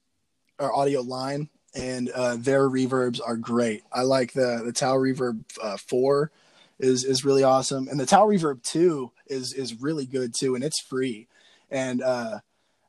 [0.61, 3.83] or audio line, and uh, their reverbs are great.
[3.93, 6.31] I like the the TAL Reverb uh, four
[6.79, 10.63] is is really awesome, and the TAL Reverb two is is really good too, and
[10.63, 11.27] it's free.
[11.71, 12.41] And uh,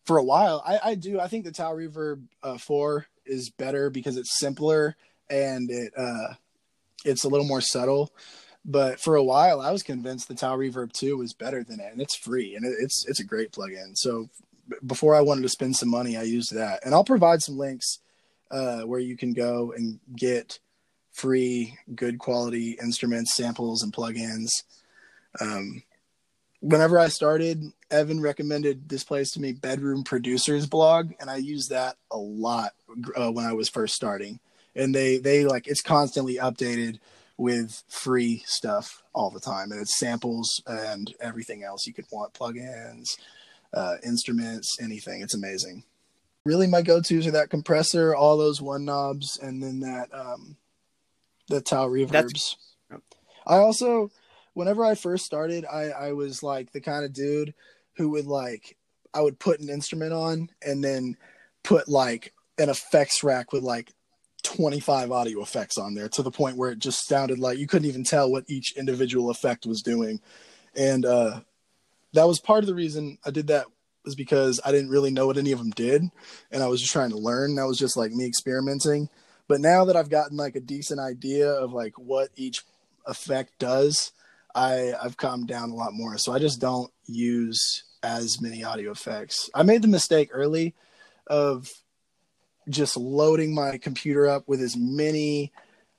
[0.06, 3.90] for a while, I, I do I think the TAL Reverb uh, four is better
[3.90, 4.96] because it's simpler
[5.30, 6.34] and it uh,
[7.06, 8.12] it's a little more subtle.
[8.64, 11.92] But for a while, I was convinced the TAL Reverb 2 was better than it,
[11.92, 13.96] and it's free and it, it's it's a great plugin.
[13.96, 14.30] So
[14.86, 18.00] before I wanted to spend some money, I used that, and I'll provide some links
[18.50, 20.60] uh, where you can go and get
[21.12, 24.50] free, good quality instruments, samples, and plugins.
[25.40, 25.84] Um,
[26.62, 31.70] whenever I started, Evan recommended this place to me, Bedroom Producers Blog, and I used
[31.70, 32.72] that a lot
[33.16, 34.40] uh, when I was first starting.
[34.74, 37.00] And they they like it's constantly updated
[37.38, 42.34] with free stuff all the time, and it's samples and everything else you could want,
[42.34, 43.18] plugins,
[43.74, 45.22] uh, instruments, anything.
[45.22, 45.84] It's amazing.
[46.46, 50.58] Really, my go-to's are that compressor, all those one knobs, and then that um,
[51.48, 52.10] the TAL reverbs.
[52.10, 52.56] That's...
[53.46, 54.10] I also,
[54.54, 57.54] whenever I first started, I I was like the kind of dude
[57.98, 58.76] who would like
[59.14, 61.18] I would put an instrument on and then
[61.64, 63.92] put like an effects rack with like
[64.44, 67.88] 25 audio effects on there to the point where it just sounded like you couldn't
[67.88, 70.20] even tell what each individual effect was doing.
[70.76, 71.42] And uh,
[72.14, 73.66] that was part of the reason I did that
[74.04, 76.04] was because I didn't really know what any of them did.
[76.52, 77.56] And I was just trying to learn.
[77.56, 79.10] That was just like me experimenting.
[79.48, 82.64] But now that I've gotten like a decent idea of like what each
[83.06, 84.12] effect does,
[84.56, 86.18] I, I've calmed down a lot more.
[86.18, 89.50] So I just don't use as many audio effects.
[89.54, 90.74] I made the mistake early
[91.28, 91.70] of
[92.70, 95.52] just loading my computer up with as many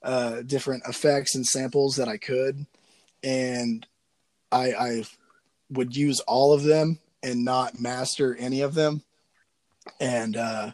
[0.02, 2.66] uh, different effects and samples that I could,
[3.22, 3.86] and
[4.50, 5.04] I, I
[5.72, 9.02] would use all of them and not master any of them.
[10.00, 10.72] And uh,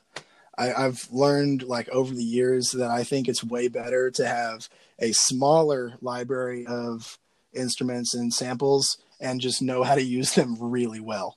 [0.56, 4.68] I, I've learned like over the years that I think it's way better to have
[4.98, 7.18] a smaller library of
[7.54, 11.36] instruments and samples and just know how to use them really well.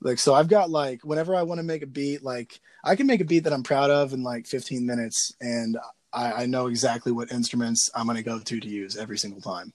[0.00, 3.06] Like so I've got like whenever I want to make a beat, like I can
[3.06, 5.78] make a beat that I'm proud of in like 15 minutes and
[6.12, 9.72] I, I know exactly what instruments I'm gonna go to to use every single time.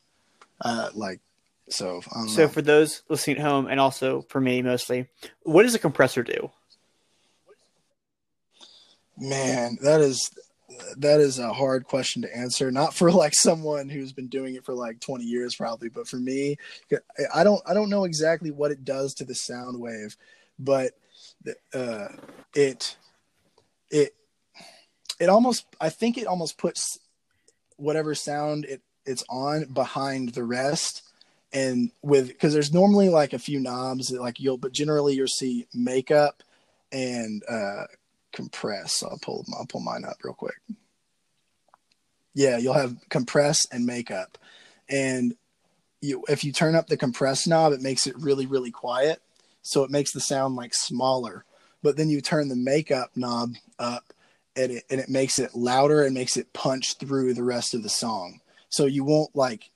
[0.60, 1.22] Uh like
[1.70, 2.48] so So know.
[2.48, 5.08] for those listening at home and also for me mostly,
[5.44, 6.52] what does a compressor do?
[9.18, 10.30] Man, that is
[10.98, 12.72] that is a hard question to answer.
[12.72, 16.18] Not for like someone who's been doing it for like 20 years, probably, but for
[16.18, 16.58] me,
[17.34, 20.16] I don't I don't know exactly what it does to the sound wave,
[20.60, 20.92] but
[21.74, 22.08] uh,
[22.54, 22.96] it
[23.90, 24.14] it
[25.20, 27.00] it almost I think it almost puts
[27.78, 31.02] whatever sound it it's on behind the rest
[31.54, 35.28] and with because there's normally like a few knobs that like you'll but generally you'll
[35.28, 36.44] see makeup
[36.92, 37.84] and uh
[38.32, 39.02] compress.
[39.04, 40.60] I'll pull I'll pull mine up real quick.
[42.34, 44.38] Yeah, you'll have compress and makeup,
[44.90, 45.36] and
[46.02, 49.22] you if you turn up the compress knob, it makes it really really quiet,
[49.64, 51.46] so it makes the sound like smaller.
[51.82, 54.14] But then you turn the makeup knob up,
[54.56, 57.82] and it and it makes it louder and makes it punch through the rest of
[57.82, 58.42] the song.
[58.70, 59.72] So you won't like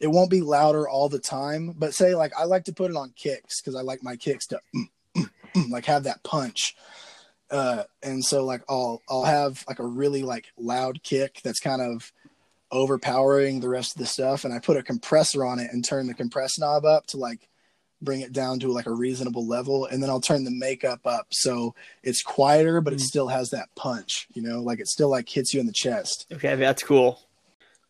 [0.00, 1.74] it won't be louder all the time.
[1.76, 4.46] But say like I like to put it on kicks because I like my kicks
[4.48, 4.84] to mm,
[5.16, 6.74] mm, mm, like have that punch
[7.50, 11.80] uh, and so like I'll I'll have like a really like loud kick that's kind
[11.80, 12.12] of
[12.70, 16.06] overpowering the rest of the stuff, and I put a compressor on it and turn
[16.06, 17.48] the compress knob up to like
[18.00, 21.28] bring it down to like a reasonable level, and then I'll turn the makeup up
[21.30, 23.04] so it's quieter, but it mm.
[23.04, 26.26] still has that punch, you know, like it still like hits you in the chest.
[26.32, 27.20] Okay, that's cool.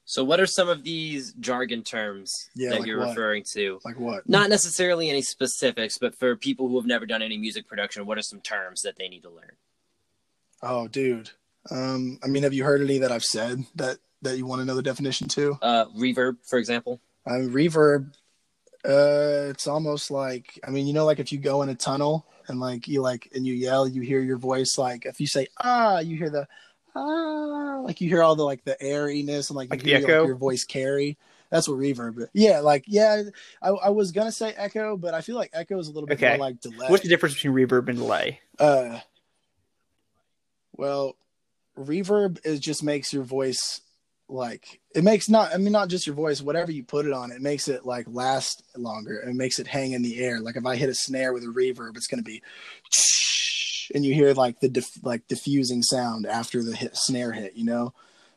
[0.08, 3.10] So, what are some of these jargon terms yeah, that like you're what?
[3.10, 3.78] referring to?
[3.84, 4.26] Like what?
[4.26, 8.16] Not necessarily any specifics, but for people who have never done any music production, what
[8.16, 9.52] are some terms that they need to learn?
[10.62, 11.32] Oh, dude.
[11.70, 14.64] Um, I mean, have you heard any that I've said that that you want to
[14.64, 15.58] know the definition to?
[15.60, 17.02] Uh, reverb, for example.
[17.26, 18.14] Uh, reverb.
[18.86, 22.26] Uh, it's almost like I mean, you know, like if you go in a tunnel
[22.48, 24.78] and like you like and you yell, you hear your voice.
[24.78, 26.48] Like if you say ah, you hear the
[26.94, 30.20] ah, like you hear all the like the airiness and like, like you hear echo?
[30.20, 31.18] Like, your voice carry.
[31.50, 32.18] That's what reverb.
[32.18, 32.28] Is.
[32.34, 33.22] Yeah, like yeah,
[33.62, 36.18] I, I, was gonna say echo, but I feel like echo is a little bit
[36.18, 36.36] okay.
[36.36, 36.86] more like delay.
[36.88, 38.40] What's the difference between reverb and delay?
[38.58, 39.00] Uh,
[40.76, 41.16] well,
[41.78, 43.80] reverb is just makes your voice
[44.28, 47.32] like it makes not I mean not just your voice, whatever you put it on,
[47.32, 49.18] it makes it like last longer.
[49.20, 50.40] It makes it hang in the air.
[50.40, 52.42] Like if I hit a snare with a reverb, it's gonna be
[53.94, 57.64] and you hear like the diff, like diffusing sound after the hit, snare hit, you
[57.64, 57.94] know.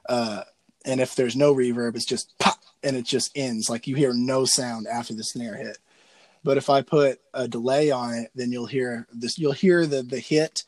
[0.07, 0.43] Uh,
[0.85, 3.69] and if there's no reverb, it's just pop, and it just ends.
[3.69, 5.77] Like you hear no sound after the snare hit.
[6.43, 9.37] But if I put a delay on it, then you'll hear this.
[9.37, 10.63] You'll hear the the hit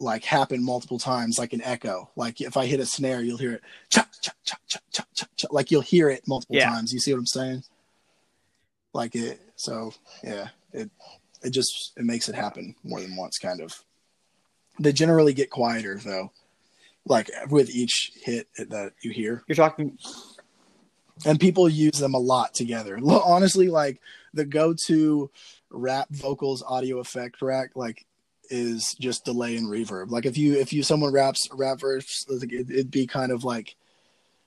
[0.00, 2.10] like happen multiple times, like an echo.
[2.14, 5.26] Like if I hit a snare, you'll hear it cha cha cha cha cha cha.
[5.36, 5.48] cha.
[5.50, 6.68] Like you'll hear it multiple yeah.
[6.68, 6.92] times.
[6.92, 7.64] You see what I'm saying?
[8.92, 9.40] Like it.
[9.56, 10.90] So yeah, it
[11.42, 13.82] it just it makes it happen more than once, kind of.
[14.80, 16.32] They generally get quieter though.
[17.04, 19.42] like with each hit that you hear.
[19.46, 19.98] You're talking
[21.24, 22.98] and people use them a lot together.
[23.04, 24.00] Honestly, like
[24.34, 25.30] the go-to
[25.70, 28.06] rap vocals audio effect rack, like
[28.50, 30.10] is just delay and reverb.
[30.10, 33.44] Like if you if you someone raps a rap verse, it, it'd be kind of
[33.44, 33.76] like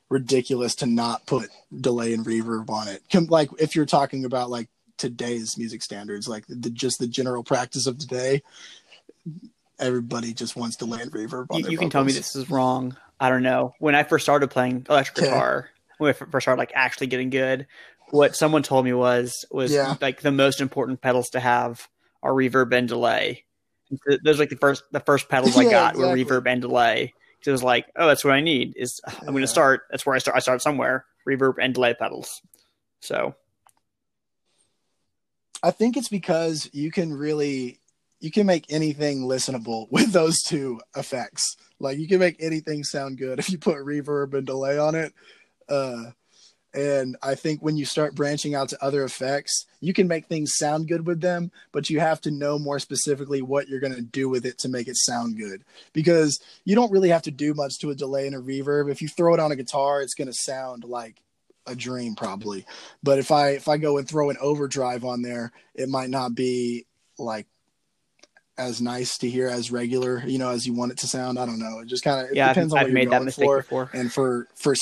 [0.10, 3.02] ridiculous to not put delay and reverb on it.
[3.30, 7.88] Like if you're talking about like today's music standards, like the just the general practice
[7.88, 8.42] of today,
[9.82, 12.96] everybody just wants delay land reverb on you, you can tell me this is wrong.
[13.20, 13.74] I don't know.
[13.80, 15.26] When I first started playing electric Okay.
[15.28, 17.68] guitar, when I first started like actually getting good,
[18.12, 19.96] what someone told me was was Yeah.
[20.02, 21.88] like the most important pedals to have
[22.24, 23.46] are reverb and delay.
[24.24, 27.14] Those are like the first the first pedals I Yeah, got were reverb and delay.
[27.42, 28.74] So it was like, oh, that's what I need.
[28.78, 29.82] Is I'm going to start.
[29.90, 30.38] That's where I start.
[30.38, 31.06] I start somewhere.
[31.28, 32.42] Reverb and delay pedals.
[33.02, 33.36] So
[35.62, 37.81] I think it's because you can really
[38.22, 41.58] you can make anything listenable with those two effects.
[41.80, 45.14] Like you can make anything sound good if you put reverb and delay on it.
[45.68, 46.12] Uh
[46.74, 50.54] and I think when you start branching out to other effects, you can make things
[50.56, 54.02] sound good with them, but you have to know more specifically what you're going to
[54.02, 55.66] do with it to make it sound good.
[55.92, 58.90] Because you don't really have to do much to a delay and a reverb.
[58.90, 61.22] If you throw it on a guitar, it's going to sound like
[61.68, 62.66] a dream probably
[63.04, 66.34] but if i if i go and throw an overdrive on there it might not
[66.34, 66.88] be
[67.20, 67.46] like
[68.62, 71.38] as nice to hear as regular you know as you want it to sound.
[71.40, 71.80] I don't know.
[71.80, 73.46] It just kind of yeah, I've, depends on I've what made you're that going mistake
[73.46, 73.90] for before.
[73.94, 74.76] and for for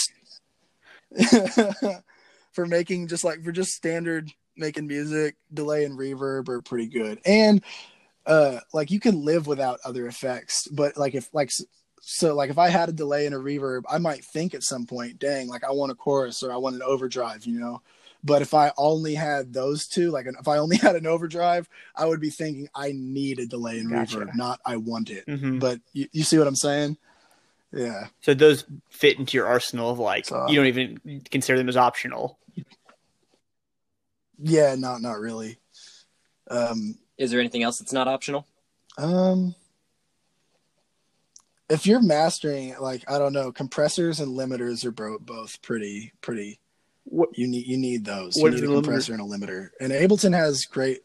[2.51, 7.19] for making just like for just standard making music delay and reverb are pretty good.
[7.25, 7.63] And
[8.25, 11.49] uh like you can live without other effects but like if like
[12.01, 14.85] so like if i had a delay and a reverb i might think at some
[14.85, 17.81] point dang like i want a chorus or i want an overdrive you know
[18.23, 22.05] but if i only had those two like if i only had an overdrive i
[22.05, 24.17] would be thinking i need a delay and Gotcha.
[24.17, 26.97] reverb not i want it hmm but you, you see what i'm saying
[27.71, 31.69] yeah So those fit into your arsenal of like So- you don't even consider them
[31.69, 32.37] as optional.
[34.41, 35.57] yeah not not really
[36.49, 38.47] um Is there anything else that's not optional?
[38.97, 39.55] Um,
[41.69, 46.59] if you're mastering, like I don't know, compressors and limiters are bro- both pretty pretty.
[47.05, 48.35] What- you need you need those.
[48.37, 48.73] You need a limiter?
[48.75, 49.69] compressor and a limiter.
[49.79, 51.01] And Ableton has great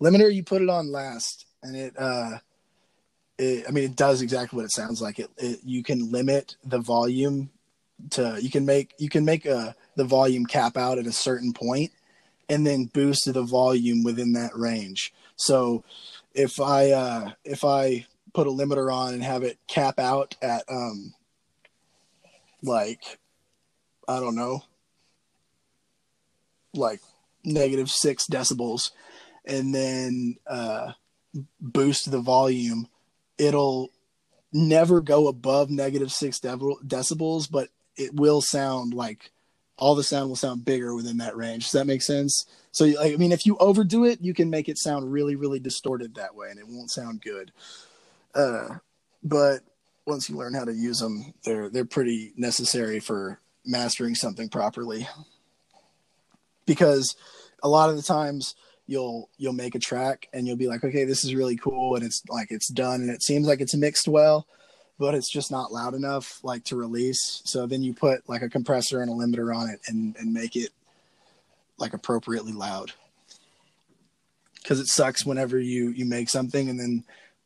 [0.00, 0.32] limiter.
[0.32, 2.38] You put it on last, and it uh,
[3.38, 5.18] it, I mean, it does exactly what it sounds like.
[5.18, 7.50] It, it you can limit the volume
[8.10, 11.52] to you can make you can make a the volume cap out at a certain
[11.52, 11.90] point,
[12.48, 15.12] and then boost the volume within that range.
[15.36, 15.84] So
[16.34, 20.64] if I uh, if I put a limiter on and have it cap out at
[20.68, 21.14] um
[22.62, 23.18] like
[24.08, 24.62] I don't know
[26.74, 27.00] like
[27.44, 28.90] negative six decibels
[29.44, 30.92] and then uh
[31.60, 32.86] boost the volume
[33.38, 33.90] it'll
[34.52, 39.30] never go above negative six decibels but it will sound like
[39.76, 41.64] all the sound will sound bigger within that range.
[41.64, 42.46] Does that make sense?
[42.70, 46.14] So i mean if you overdo it you can make it sound really really distorted
[46.14, 47.52] that way and it won't sound good.
[48.34, 48.76] Uh,
[49.22, 49.60] but
[50.06, 55.08] once you learn how to use them, they're they're pretty necessary for mastering something properly.
[56.66, 57.16] Because
[57.62, 58.54] a lot of the times
[58.86, 62.04] you'll you'll make a track and you'll be like, okay, this is really cool, and
[62.04, 64.46] it's like it's done and it seems like it's mixed well,
[64.98, 67.42] but it's just not loud enough like to release.
[67.44, 70.56] So then you put like a compressor and a limiter on it and and make
[70.56, 70.70] it
[71.78, 72.92] like appropriately loud.
[74.62, 77.04] Because it sucks whenever you you make something and then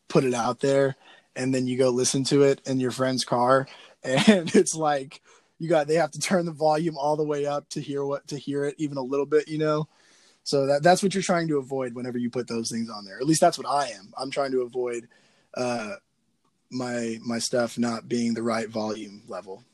[0.09, 0.97] put it out there
[1.37, 3.67] and then you go listen to it in your friend's car
[4.03, 5.21] and it's like
[5.59, 8.27] you got they have to turn the volume all the way up to hear what
[8.29, 9.89] to hear it even a little bit you know
[10.45, 13.19] so that that's what you're trying to avoid whenever you put those things on there
[13.19, 15.09] at least that's what i am i'm trying to avoid
[15.55, 15.95] uh
[16.71, 19.65] my my stuff not being the right volume level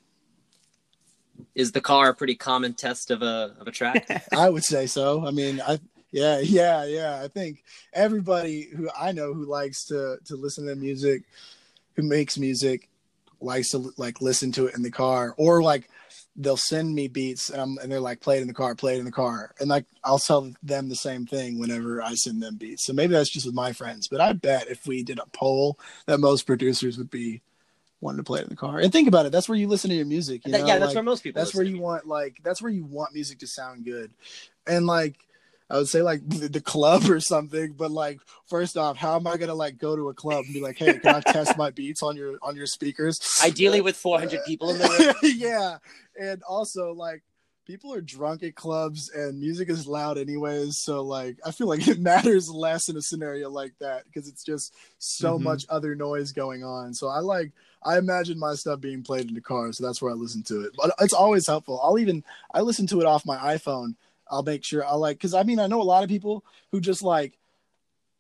[1.55, 4.07] Is the car a pretty common test of a of a track?
[4.35, 5.27] I would say so.
[5.27, 5.79] I mean, I
[6.13, 7.21] yeah, yeah, yeah.
[7.23, 11.25] I think everybody who I know who likes to to listen to music,
[11.97, 12.89] who makes music,
[13.45, 15.89] likes to like listen to it in the car, or like
[16.37, 18.97] they'll send me beats and, I'm, and they're like, play it in the car, play
[18.97, 22.43] it in the car, and like I'll tell them the same thing whenever I send
[22.43, 22.85] them beats.
[22.85, 25.79] So maybe that's just with my friends, but I bet if we did a poll,
[26.07, 27.43] that most producers would be
[28.01, 28.81] wanting to play it in the car.
[28.81, 30.45] And think about it, that's where you listen to your music.
[30.45, 30.59] You know?
[30.59, 31.41] yeah, that's Like, where most people.
[31.41, 34.11] that's where you want like that's where you want music to sound good
[34.67, 35.17] and like
[35.71, 39.27] i would say like the, the club or something but like first off how am
[39.27, 41.71] i gonna like go to a club and be like hey can i test my
[41.71, 45.33] beats on your on your speakers Ideally, with 400 people in the room.
[45.37, 45.79] yeah
[46.21, 47.23] and also like
[47.67, 51.89] people are drunk at clubs and music is loud anyways so like i feel like
[51.89, 55.43] it matters less in a scenario like that because it's just so Mhm.
[55.45, 57.53] much other noise going on so i like
[57.83, 60.61] i imagine my stuff being played in the car so that's where i listen to
[60.61, 63.95] it but it's always helpful i'll even i listen to it off my iphone
[64.35, 66.81] i'll make sure i like because i mean i know a lot of people who
[66.81, 67.39] just like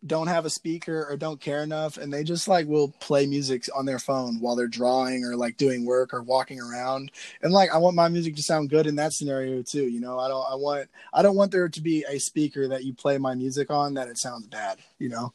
[0.06, 3.64] don't have a speaker or don't care enough and they just like will play music
[3.74, 7.10] on their phone while they're drawing or like doing work or walking around.
[7.42, 10.18] And like i want my music to sound good in that scenario too you know?
[10.18, 13.18] I don't i want i don't want there to be a speaker that you play
[13.18, 15.32] my music on that it sounds bad you know?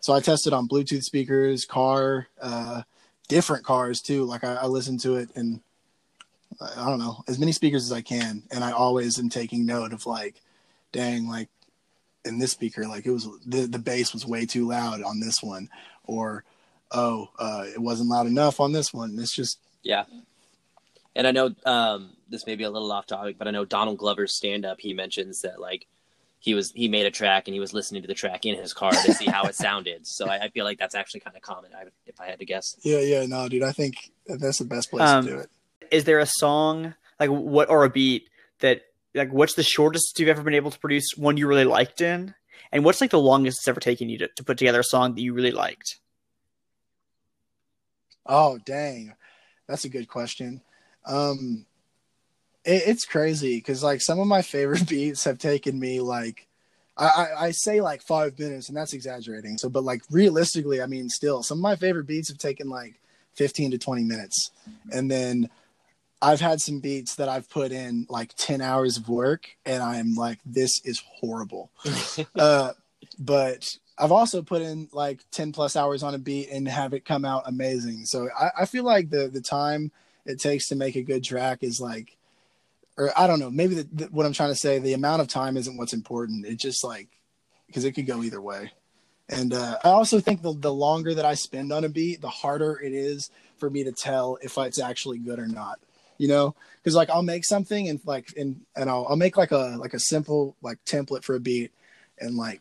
[0.00, 2.82] So i tested on bluetooth speakers car uh
[3.28, 4.24] different cars too.
[4.24, 5.60] Like i, I listen to it and
[6.60, 9.92] i don't know as many speakers as i can and i always am taking note
[9.92, 10.40] of like
[10.92, 11.48] dang like
[12.24, 15.42] in this speaker like it was the, the bass was way too loud on this
[15.42, 15.68] one
[16.04, 16.44] or
[16.92, 20.04] oh uh it wasn't loud enough on this one it's just Yeah.
[21.16, 23.98] And I know um, this may be a little off topic, but I know Donald
[23.98, 25.86] Glover's stand up, he mentions that like
[26.38, 28.72] he was he made a track and he was listening to the track in his
[28.72, 30.06] car to see how it sounded.
[30.06, 32.44] So I, I feel like that's actually kind of common I, if I had to
[32.44, 32.76] guess.
[32.82, 35.50] yeah yeah no dude i think that's the best place Um, to do it
[35.90, 38.28] Is there a song like what or a beat
[38.60, 38.82] that
[39.14, 42.34] like what's the shortest you've ever been able to produce one you really liked in?
[42.72, 45.14] And what's like the longest it's ever taken you to, to put together a song
[45.14, 45.98] that you really liked?
[48.26, 49.14] Oh, dang.
[49.66, 50.60] That's a good question.
[51.04, 51.66] Um,
[52.64, 56.46] it, it's crazy because like some of my favorite beats have taken me like,
[56.96, 59.58] I, I, I say like five minutes and that's exaggerating.
[59.58, 63.00] So, but like realistically, I mean, still some of my favorite beats have taken like
[63.34, 64.50] 15 to 20 minutes.
[64.92, 65.50] And then
[66.22, 70.14] I've had some beats that I've put in like 10 hours of work and I'm
[70.14, 71.70] like, this is horrible.
[72.36, 72.72] uh,
[73.18, 77.04] but I've also put in like 10 plus hours on a beat and have it
[77.04, 78.04] come out amazing.
[78.04, 79.92] So I, I feel like the, the time
[80.26, 82.16] it takes to make a good track is like,
[82.98, 85.28] or I don't know, maybe the, the, what I'm trying to say, the amount of
[85.28, 86.44] time isn't what's important.
[86.44, 87.08] It's just like,
[87.66, 88.72] because it could go either way.
[89.30, 92.28] And uh, I also think the, the longer that I spend on a beat, the
[92.28, 95.78] harder it is for me to tell if it's actually good or not.
[96.20, 99.52] You know, because like I'll make something and like and and I'll I'll make like
[99.52, 101.72] a like a simple like template for a beat
[102.18, 102.60] and like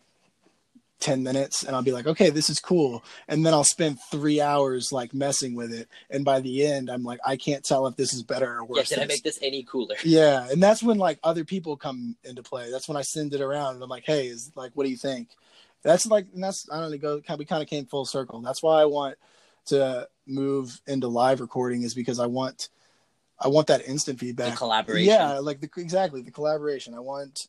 [1.01, 3.03] 10 minutes and I'll be like, okay, this is cool.
[3.27, 5.87] And then I'll spend three hours like messing with it.
[6.09, 8.67] And by the end, I'm like, I can't tell if this is better or Yeah,
[8.67, 8.89] worse.
[8.89, 9.95] did I make this any cooler?
[10.03, 12.71] yeah, and that's when like other people come into play.
[12.71, 14.97] That's when I send it around and I'm like, hey, is like, what do you
[14.97, 15.29] think?
[15.83, 16.97] That's like, and that's I don't know.
[16.97, 18.41] Go, we kind of came full circle.
[18.41, 19.17] That's why I want
[19.67, 22.69] to move into live recording is because I want,
[23.39, 24.57] I want that instant The feedback.
[24.57, 25.07] collaboration.
[25.07, 26.93] Yeah, like the exactly the collaboration.
[26.93, 27.47] I want,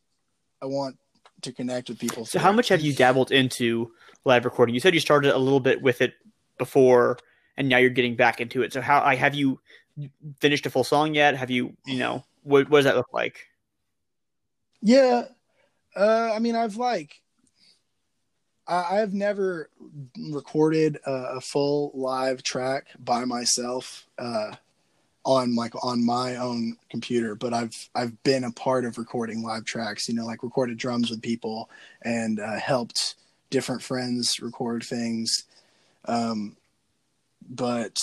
[0.63, 0.97] I want
[1.43, 2.25] to connect with people.
[2.25, 3.93] So how much have you dabbled into
[4.25, 4.75] live recording?
[4.75, 6.15] You said you started a little bit with it
[6.59, 7.19] before
[7.57, 8.73] and now you're getting back into it.
[8.73, 9.61] So how like, have you
[10.39, 11.37] finished a full song yet?
[11.37, 13.47] Have you, you know, what, what does that look like?
[14.83, 15.25] Yeah,
[15.97, 17.21] uh, I mean, I've like,
[18.67, 19.69] I, I've never
[20.31, 24.53] recorded a, a full live track by myself uh,
[25.31, 29.65] on like on my own computer, but I've I've been a part of recording live
[29.65, 30.09] tracks.
[30.09, 31.71] You know, like recorded drums with people
[32.03, 33.15] and uh, helped
[33.49, 35.45] different friends record things.
[36.07, 36.57] Um,
[37.49, 37.97] but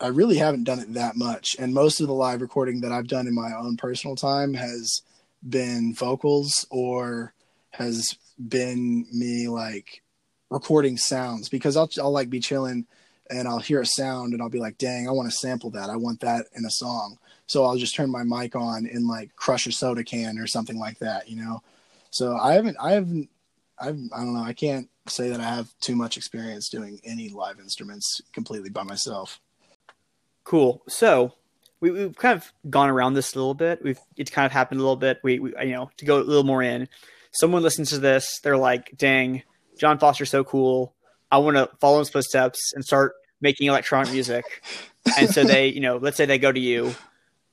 [0.00, 3.08] I really haven't done it that much, and most of the live recording that I've
[3.08, 5.00] done in my own personal time has
[5.48, 7.32] been vocals or
[7.70, 10.02] has been me like
[10.50, 12.86] recording sounds because I'll I'll like be chilling
[13.32, 15.90] and I'll hear a sound and I'll be like, dang, I want to sample that.
[15.90, 17.18] I want that in a song.
[17.46, 20.78] So I'll just turn my mic on and like crush a soda can or something
[20.78, 21.62] like that, you know?
[22.10, 23.28] So I haven't, I haven't,
[23.78, 24.42] I've, I don't know.
[24.42, 28.84] I can't say that I have too much experience doing any live instruments completely by
[28.84, 29.40] myself.
[30.44, 30.82] Cool.
[30.88, 31.32] So
[31.80, 33.82] we, we've kind of gone around this a little bit.
[33.82, 35.20] We've it's kind of happened a little bit.
[35.22, 36.88] We, we you know to go a little more in.
[37.32, 39.42] Someone listens to this, they're like, "Dang,
[39.78, 40.94] John Foster's so cool.
[41.30, 44.44] I want to follow his footsteps and start making electronic music."
[45.18, 46.94] and so they, you know, let's say they go to you.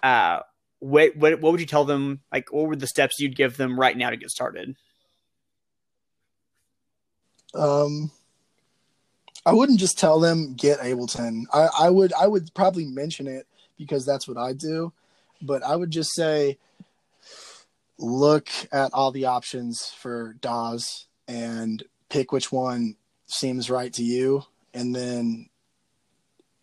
[0.02, 0.40] Uh,
[0.80, 2.22] what, what what would you tell them?
[2.32, 4.76] Like, what were the steps you'd give them right now to get started?
[7.54, 8.12] Um,
[9.46, 11.46] I wouldn't just tell them get Ableton.
[11.54, 14.94] I, I would I would probably mention it because that's what I do,
[15.42, 16.58] but I would just say
[17.98, 22.96] look at all the options for DAWs and pick which one
[23.28, 25.49] seems right to you, and then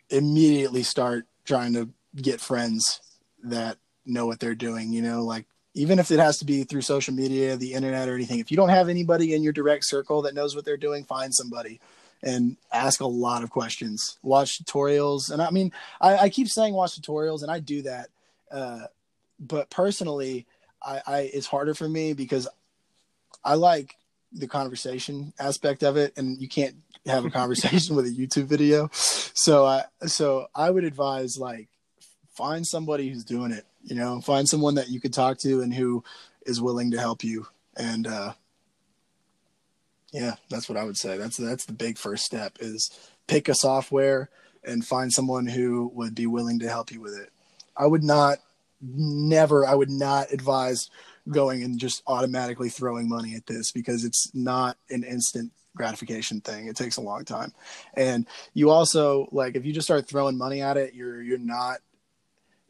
[0.09, 3.01] immediately start trying to get friends
[3.43, 4.91] that know what they're doing.
[4.91, 8.15] You know, like even if it has to be through social media, the internet, or
[8.15, 8.39] anything.
[8.39, 11.33] If you don't have anybody in your direct circle that knows what they're doing, find
[11.33, 11.79] somebody
[12.23, 14.17] and ask a lot of questions.
[14.23, 18.07] Watch tutorials, and I mean, I, I keep saying watch tutorials, and I do that.
[18.51, 18.87] Uh,
[19.39, 20.47] but personally,
[20.83, 22.47] I, I it's harder for me because
[23.43, 23.95] I like
[24.31, 26.75] the conversation aspect of it, and you can't
[27.07, 28.89] have a conversation with a YouTube video.
[28.91, 31.69] So I so I would advise like
[32.35, 33.65] find somebody who's doing it.
[33.83, 36.03] You know, find someone that you could talk to and who
[36.45, 37.47] is willing to help you.
[37.75, 38.33] And uh,
[40.11, 41.17] yeah, that's what I would say.
[41.17, 42.89] That's that's the big first step is
[43.27, 44.29] pick a software
[44.63, 47.31] and find someone who would be willing to help you with it.
[47.75, 48.39] I would not
[48.81, 50.89] never I would not advise
[51.29, 56.67] going and just automatically throwing money at this because it's not an instant gratification thing.
[56.67, 57.53] It takes a long time.
[57.93, 61.77] And you also like if you just start throwing money at it, you're you're not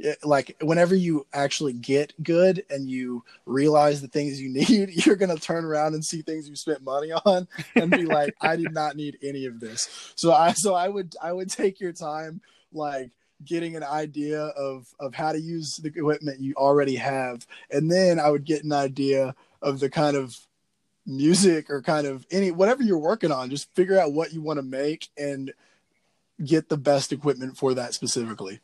[0.03, 5.15] eh, like whenever you actually get good and you realize the things you need you're
[5.15, 8.55] going to turn around and see things you spent money on and be like i
[8.55, 11.91] did not need any of this so i so i would i would take your
[11.91, 12.41] time
[12.71, 13.11] like
[13.43, 18.19] getting an idea of of how to use the equipment you already have and then
[18.19, 20.35] i would get an idea of the kind of
[21.07, 24.57] music or kind of any whatever you're working on just figure out what you want
[24.57, 25.53] to make and
[26.43, 28.59] get the best equipment for that specifically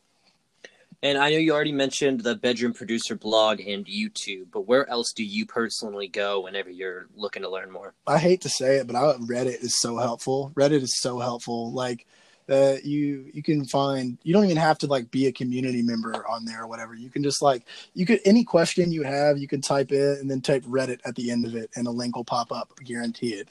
[1.03, 5.11] and I know you already mentioned the Bedroom Producer blog and YouTube, but where else
[5.11, 7.93] do you personally go whenever you're looking to learn more?
[8.07, 10.53] I hate to say it, but I, Reddit is so helpful.
[10.55, 11.73] Reddit is so helpful.
[11.73, 12.07] Like
[12.49, 16.27] uh, you you can find you don't even have to like be a community member
[16.27, 16.93] on there or whatever.
[16.93, 17.63] You can just like
[17.93, 21.15] you could any question you have, you can type it and then type Reddit at
[21.15, 22.71] the end of it, and a link will pop up.
[22.83, 23.47] Guarantee it.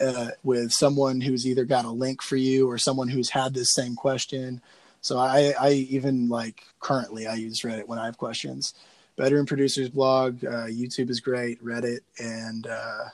[0.00, 3.72] Uh, with someone who's either got a link for you or someone who's had this
[3.72, 4.60] same question
[5.04, 8.72] so I, I even like currently I use Reddit when I have questions.
[9.16, 13.10] Bedroom Producers blog, uh, YouTube is great, Reddit, and uh,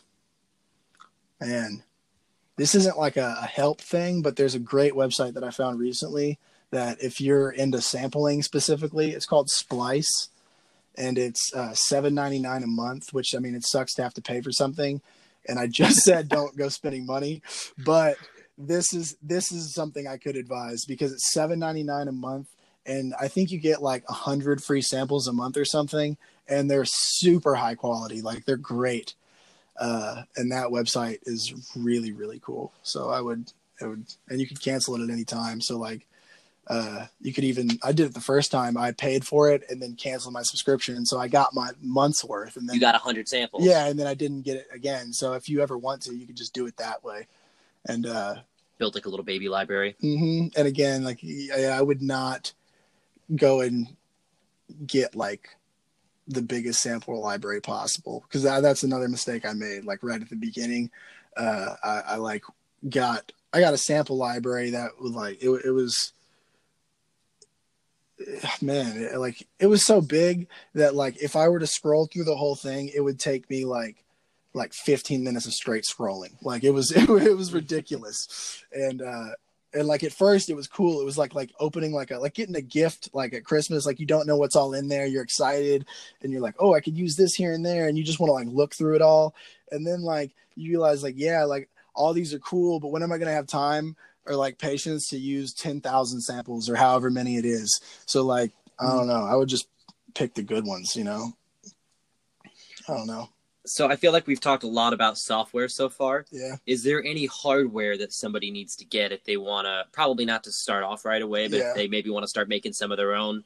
[2.60, 5.78] this isn't like a, a help thing, but there's a great website that I found
[5.78, 6.38] recently
[6.70, 10.28] that if you're into sampling specifically, it's called Splice,
[10.94, 13.14] and it's uh, seven ninety nine a month.
[13.14, 15.00] Which I mean, it sucks to have to pay for something.
[15.48, 17.40] And I just said don't go spending money,
[17.78, 18.18] but
[18.58, 22.48] this is this is something I could advise because it's seven ninety nine a month,
[22.84, 26.70] and I think you get like a hundred free samples a month or something, and
[26.70, 29.14] they're super high quality, like they're great.
[29.78, 32.72] Uh, and that website is really really cool.
[32.82, 33.52] So I would
[33.82, 35.60] I would, and you could cancel it at any time.
[35.60, 36.06] So like,
[36.66, 38.76] uh, you could even I did it the first time.
[38.76, 42.56] I paid for it and then canceled my subscription, so I got my month's worth.
[42.56, 43.64] And then you got a hundred samples.
[43.64, 45.12] Yeah, and then I didn't get it again.
[45.12, 47.26] So if you ever want to, you could just do it that way.
[47.86, 48.36] And uh,
[48.78, 49.96] built like a little baby library.
[50.02, 50.58] Mm-hmm.
[50.58, 51.20] And again, like
[51.56, 52.52] I would not
[53.34, 53.88] go and
[54.86, 55.48] get like
[56.30, 59.84] the biggest sample library possible because that, that's another mistake I made.
[59.84, 60.90] Like right at the beginning,
[61.36, 62.44] uh, I, I like
[62.88, 66.12] got I got a sample library that was like it, it was
[68.62, 72.24] man it, like it was so big that like if I were to scroll through
[72.24, 74.04] the whole thing, it would take me like
[74.54, 76.34] like 15 minutes of straight scrolling.
[76.42, 78.64] Like it was, it, it was ridiculous.
[78.72, 79.30] And, uh,
[79.72, 81.00] and like at first it was cool.
[81.00, 84.00] It was like, like opening like a, like getting a gift, like at Christmas, like
[84.00, 85.06] you don't know what's all in there.
[85.06, 85.86] You're excited
[86.22, 87.86] and you're like, Oh, I could use this here and there.
[87.88, 89.34] And you just want to like look through it all.
[89.70, 93.12] And then like you realize like, yeah, like all these are cool, but when am
[93.12, 93.96] I going to have time
[94.26, 97.80] or like patience to use 10,000 samples or however many it is?
[98.06, 99.08] So like, I don't mm.
[99.08, 99.24] know.
[99.24, 99.68] I would just
[100.14, 101.32] pick the good ones, you know?
[102.88, 103.28] I don't know
[103.70, 106.26] so I feel like we've talked a lot about software so far.
[106.30, 106.56] Yeah.
[106.66, 109.84] Is there any hardware that somebody needs to get if they want to?
[109.92, 111.70] Probably not to start off right away, but yeah.
[111.70, 113.44] if they maybe want to start making some of their own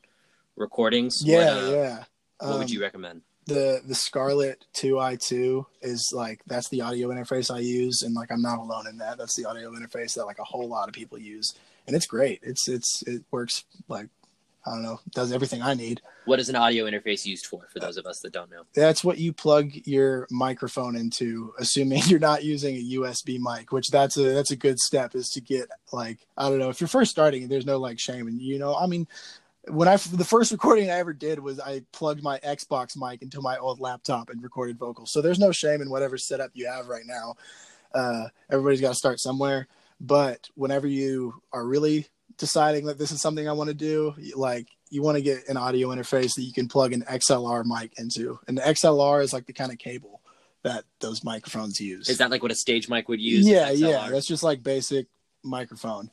[0.57, 1.23] recordings.
[1.25, 2.05] Yeah, what, uh, yeah.
[2.39, 3.23] What um, would you recommend?
[3.47, 8.43] The the Scarlett 2i2 is like that's the audio interface I use, and like I'm
[8.43, 9.19] not alone in that.
[9.19, 11.53] That's the audio interface that like a whole lot of people use,
[11.87, 12.41] and it's great.
[12.43, 14.09] It's it's it works like
[14.67, 16.01] I don't know, does everything I need.
[16.25, 18.63] What is an audio interface used for, for those of us that don't know?
[18.75, 23.89] That's what you plug your microphone into, assuming you're not using a USB mic, which
[23.89, 26.89] that's a that's a good step is to get like I don't know if you're
[26.89, 29.07] first starting, there's no like shame, and you know I mean.
[29.67, 33.41] When I the first recording I ever did was I plugged my Xbox mic into
[33.41, 35.11] my old laptop and recorded vocals.
[35.11, 37.37] So there's no shame in whatever setup you have right now.
[37.95, 39.67] Uh, everybody's got to start somewhere.
[40.01, 44.69] But whenever you are really deciding that this is something I want to do, like
[44.91, 48.39] you want to get an audio interface that you can plug an XLR mic into.
[48.47, 50.21] And the XLR is like the kind of cable
[50.63, 52.09] that those microphones use.
[52.09, 53.47] Is that like what a stage mic would use?
[53.47, 54.09] Yeah, yeah.
[54.11, 55.07] That's just like basic
[55.43, 56.11] microphone.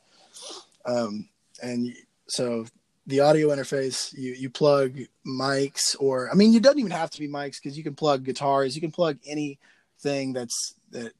[0.84, 1.28] Um,
[1.62, 1.94] and
[2.28, 2.66] so
[3.06, 4.96] the audio interface, you you plug
[5.26, 8.24] mics, or I mean, you don't even have to be mics because you can plug
[8.24, 11.12] guitars, you can plug anything that's that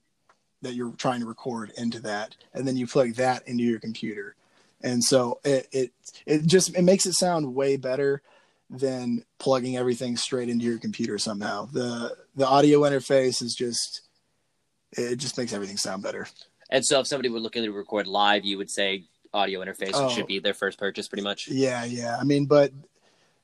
[0.62, 4.36] that you're trying to record into that, and then you plug that into your computer
[4.82, 5.92] and so it it
[6.26, 8.22] it just it makes it sound way better
[8.70, 11.66] than plugging everything straight into your computer somehow.
[11.66, 14.02] The the audio interface is just
[14.92, 16.26] it just makes everything sound better.
[16.70, 19.04] And so, if somebody were looking to record live, you would say
[19.34, 20.08] audio interface Oh.
[20.08, 21.48] should be their first purchase, pretty much.
[21.48, 22.16] Yeah, yeah.
[22.18, 22.72] I mean, but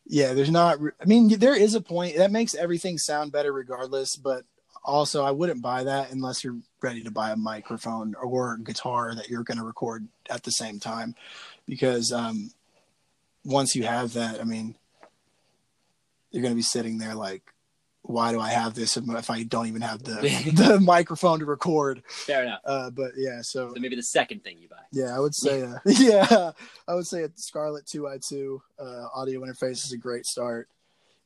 [0.06, 0.78] yeah, there's not.
[1.00, 4.16] I mean, there is a point that makes everything sound better regardless.
[4.16, 4.44] But
[4.84, 9.28] also, I wouldn't buy that unless you're ready to buy a microphone or guitar that
[9.28, 11.14] you're going to record at the same time,
[11.66, 12.50] because um,
[13.44, 14.74] once you have that, I mean,
[16.30, 17.42] you're going to be sitting there like,
[18.02, 20.14] why do I have this if I don't even have the
[20.54, 22.02] the microphone to record?
[22.08, 22.60] Fair enough.
[22.64, 24.76] Uh, but yeah, so So maybe the second thing you buy.
[24.92, 26.52] yeah, I would say, uh, yeah,
[26.86, 30.68] I would say a Scarlett 2i2 uh, audio interface is a great start.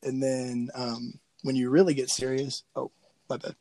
[0.02, 2.90] And then um, when you really get serious, oh,
[3.32, 3.56] my bad.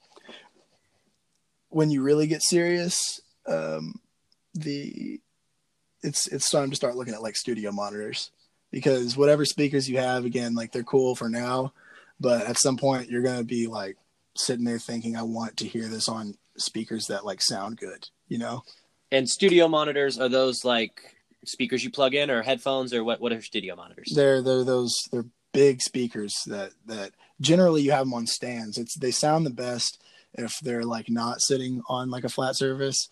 [1.69, 3.95] When you really get serious, um,
[4.53, 5.19] the
[6.03, 8.31] it's it's time to start looking at like studio monitors
[8.71, 11.73] because whatever speakers you have, again, like they're cool for now,
[12.19, 13.97] but at some point you're gonna be like
[14.35, 18.37] sitting there thinking, I want to hear this on speakers that like sound good, you
[18.37, 18.63] know.
[19.11, 21.15] And studio monitors are those like
[21.45, 23.21] speakers you plug in, or headphones, or what?
[23.21, 24.11] What are studio monitors?
[24.13, 27.11] they're they're those they're big speakers that that
[27.41, 28.77] generally you have them on stands.
[28.77, 30.01] It's they sound the best
[30.33, 33.09] if they're like not sitting on like a flat surface.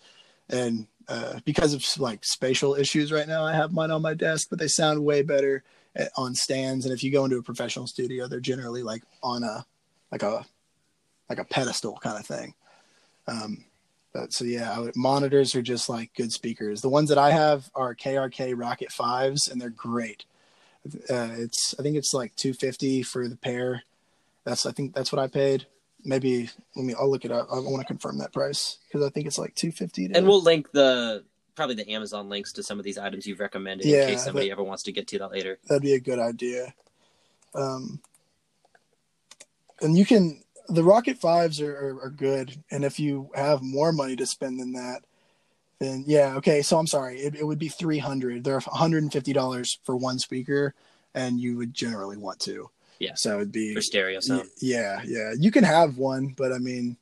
[0.48, 4.46] And uh, because of like spatial issues right now i have mine on my desk
[4.48, 5.64] but they sound way better
[5.96, 6.84] at, on stands.
[6.84, 9.66] And if you go into a professional studio they're generally like on a
[10.12, 10.46] like a
[11.28, 12.54] like a pedestal kind of thing.
[13.26, 13.64] Um
[14.12, 16.80] but so yeah would, monitors are just like good speakers.
[16.80, 20.26] The ones that i have are krk Rokit 5s and they're great.
[20.86, 23.82] Uh, it's I think it's like two fifty for the pair.
[24.50, 25.66] That's I think that's what I paid.
[26.04, 27.46] Maybe let me I'll look it up.
[27.52, 30.10] I want to confirm that price because I think it's like two fifty.
[30.12, 31.24] And we'll link the
[31.54, 34.48] probably the Amazon links to some of these items you've recommended Yeah, in case somebody
[34.48, 35.58] that- ever wants to get to that later.
[35.68, 36.74] that'd be a good idea.
[37.54, 38.00] Um,
[39.80, 43.92] and you can the Rokit Fives are, are, are good, and if you have more
[43.92, 45.02] money to spend than that,
[45.78, 46.62] then yeah, okay.
[46.62, 48.42] So I'm sorry, it, it would be three hundred.
[48.42, 50.74] They're one hundred and fifty dollars for one speaker,
[51.14, 52.70] and you would generally want two.
[53.00, 53.14] Yeah.
[53.14, 54.48] So it'd be For stereo sound.
[54.60, 55.32] Yeah, yeah.
[55.36, 56.98] You can have one, but I mean,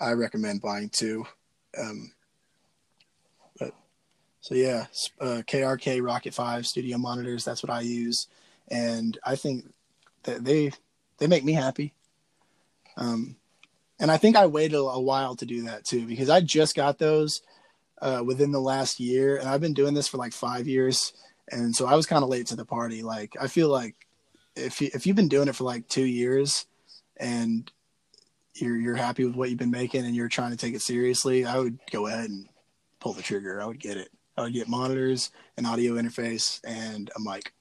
[0.00, 1.24] I recommend buying two.
[1.78, 2.12] Um,
[3.58, 3.74] but
[4.40, 4.86] so yeah,
[5.20, 7.44] uh, KRK Rokit Five studio monitors.
[7.44, 8.26] That's what I use,
[8.68, 9.72] and I think
[10.24, 10.72] that they
[11.18, 11.92] they make me happy.
[12.96, 13.36] Um,
[14.00, 16.98] and I think I waited a while to do that too because I just got
[16.98, 17.42] those
[18.00, 21.12] uh, within the last year, and I've been doing this for like five years,
[21.50, 23.02] and so I was kind of late to the party.
[23.02, 23.94] Like I feel like
[24.56, 26.66] if you, if you've been doing it for like two years
[27.16, 27.70] and
[28.54, 31.44] you're you're happy with what you've been making and you're trying to take it seriously,
[31.44, 32.48] I would go ahead and
[33.00, 33.60] pull the trigger.
[33.60, 34.08] I would get it.
[34.36, 37.52] I would get monitors, an audio interface, and a mic.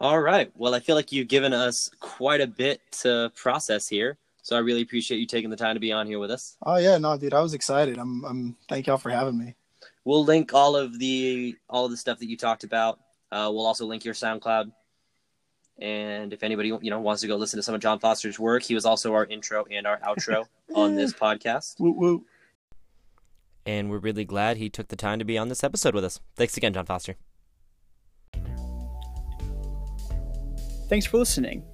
[0.00, 0.50] All right.
[0.56, 4.18] Well, I feel like you've given us quite a bit to process here.
[4.42, 6.56] So I really appreciate you taking the time to be on here with us.
[6.66, 7.98] Oh yeah, no, dude, I was excited.
[7.98, 9.54] I'm I'm thank y'all for having me.
[10.04, 12.98] We'll link all of the all of the stuff that you talked about.
[13.30, 14.72] Uh, we'll also link your SoundCloud.
[15.82, 18.62] And if anybody you know wants to go listen to some of John Foster's work,
[18.62, 20.44] he was also our intro and our outro
[20.76, 21.80] on this podcast.
[21.80, 22.24] Woo woo.
[23.66, 26.20] And we're really glad he took the time to be on this episode with us.
[26.36, 27.16] Thanks again, John Foster.
[30.88, 31.64] Thanks for listening.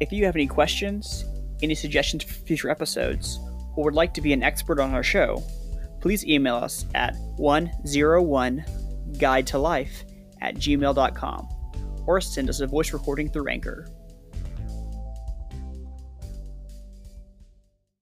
[0.00, 1.24] If you have any questions,
[1.62, 3.38] any suggestions for future episodes,
[3.76, 5.44] or would like to be an expert on our show,
[6.00, 10.04] please email us at 101guide to life
[10.40, 11.48] at gmail.com
[12.06, 13.86] or send us a voice recording through Anchor.